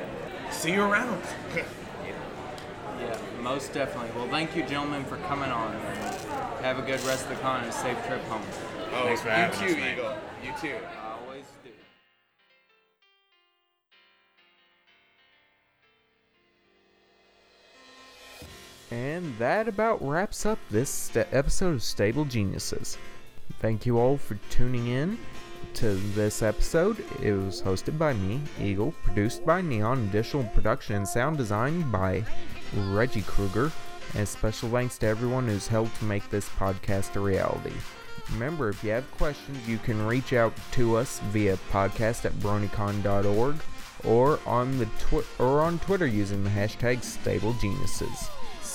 see 0.50 0.72
you 0.72 0.82
around. 0.82 1.22
Yeah, 3.00 3.16
most 3.40 3.72
definitely. 3.72 4.10
Well, 4.16 4.28
thank 4.28 4.56
you, 4.56 4.64
gentlemen, 4.64 5.04
for 5.04 5.18
coming 5.18 5.50
on. 5.50 5.72
Have 6.62 6.80
a 6.80 6.82
good 6.82 7.00
rest 7.04 7.24
of 7.24 7.30
the 7.30 7.36
con 7.36 7.60
and 7.60 7.68
a 7.68 7.72
safe 7.72 7.96
trip 8.08 8.20
home. 8.24 8.42
Oh, 8.92 9.04
Thanks 9.04 9.20
for 9.22 9.28
oh, 9.28 9.36
you 9.36 9.42
having 9.42 9.60
too, 9.60 9.80
us. 9.80 9.92
Eagle. 9.92 10.16
You 10.42 10.52
too. 10.60 10.76
And 18.90 19.36
that 19.38 19.68
about 19.68 20.06
wraps 20.06 20.46
up 20.46 20.58
this 20.70 20.88
st- 20.88 21.26
episode 21.32 21.74
of 21.74 21.82
Stable 21.82 22.24
Geniuses. 22.24 22.96
Thank 23.60 23.84
you 23.84 23.98
all 23.98 24.16
for 24.16 24.36
tuning 24.50 24.88
in 24.88 25.18
to 25.74 25.94
this 26.14 26.42
episode. 26.42 27.04
It 27.22 27.32
was 27.32 27.60
hosted 27.60 27.98
by 27.98 28.14
me, 28.14 28.40
Eagle, 28.60 28.92
produced 29.02 29.44
by 29.44 29.60
Neon, 29.60 30.08
additional 30.08 30.44
production 30.44 30.96
and 30.96 31.06
sound 31.06 31.36
design 31.36 31.90
by 31.90 32.24
Reggie 32.90 33.22
Kruger, 33.22 33.70
and 34.14 34.26
special 34.26 34.70
thanks 34.70 34.96
to 34.98 35.06
everyone 35.06 35.46
who's 35.46 35.68
helped 35.68 36.00
make 36.02 36.28
this 36.30 36.48
podcast 36.48 37.16
a 37.16 37.20
reality. 37.20 37.74
Remember, 38.32 38.68
if 38.70 38.82
you 38.82 38.90
have 38.90 39.10
questions, 39.12 39.66
you 39.68 39.78
can 39.78 40.06
reach 40.06 40.32
out 40.32 40.52
to 40.72 40.96
us 40.96 41.20
via 41.30 41.56
podcast 41.70 42.24
at 42.24 42.32
bronycon.org 42.34 43.56
or 44.04 44.38
on 44.46 44.78
the 44.78 44.86
twi- 44.98 45.24
or 45.38 45.60
on 45.60 45.78
Twitter 45.80 46.06
using 46.06 46.44
the 46.44 46.50
hashtag 46.50 46.98
StableGeniuses. 46.98 48.28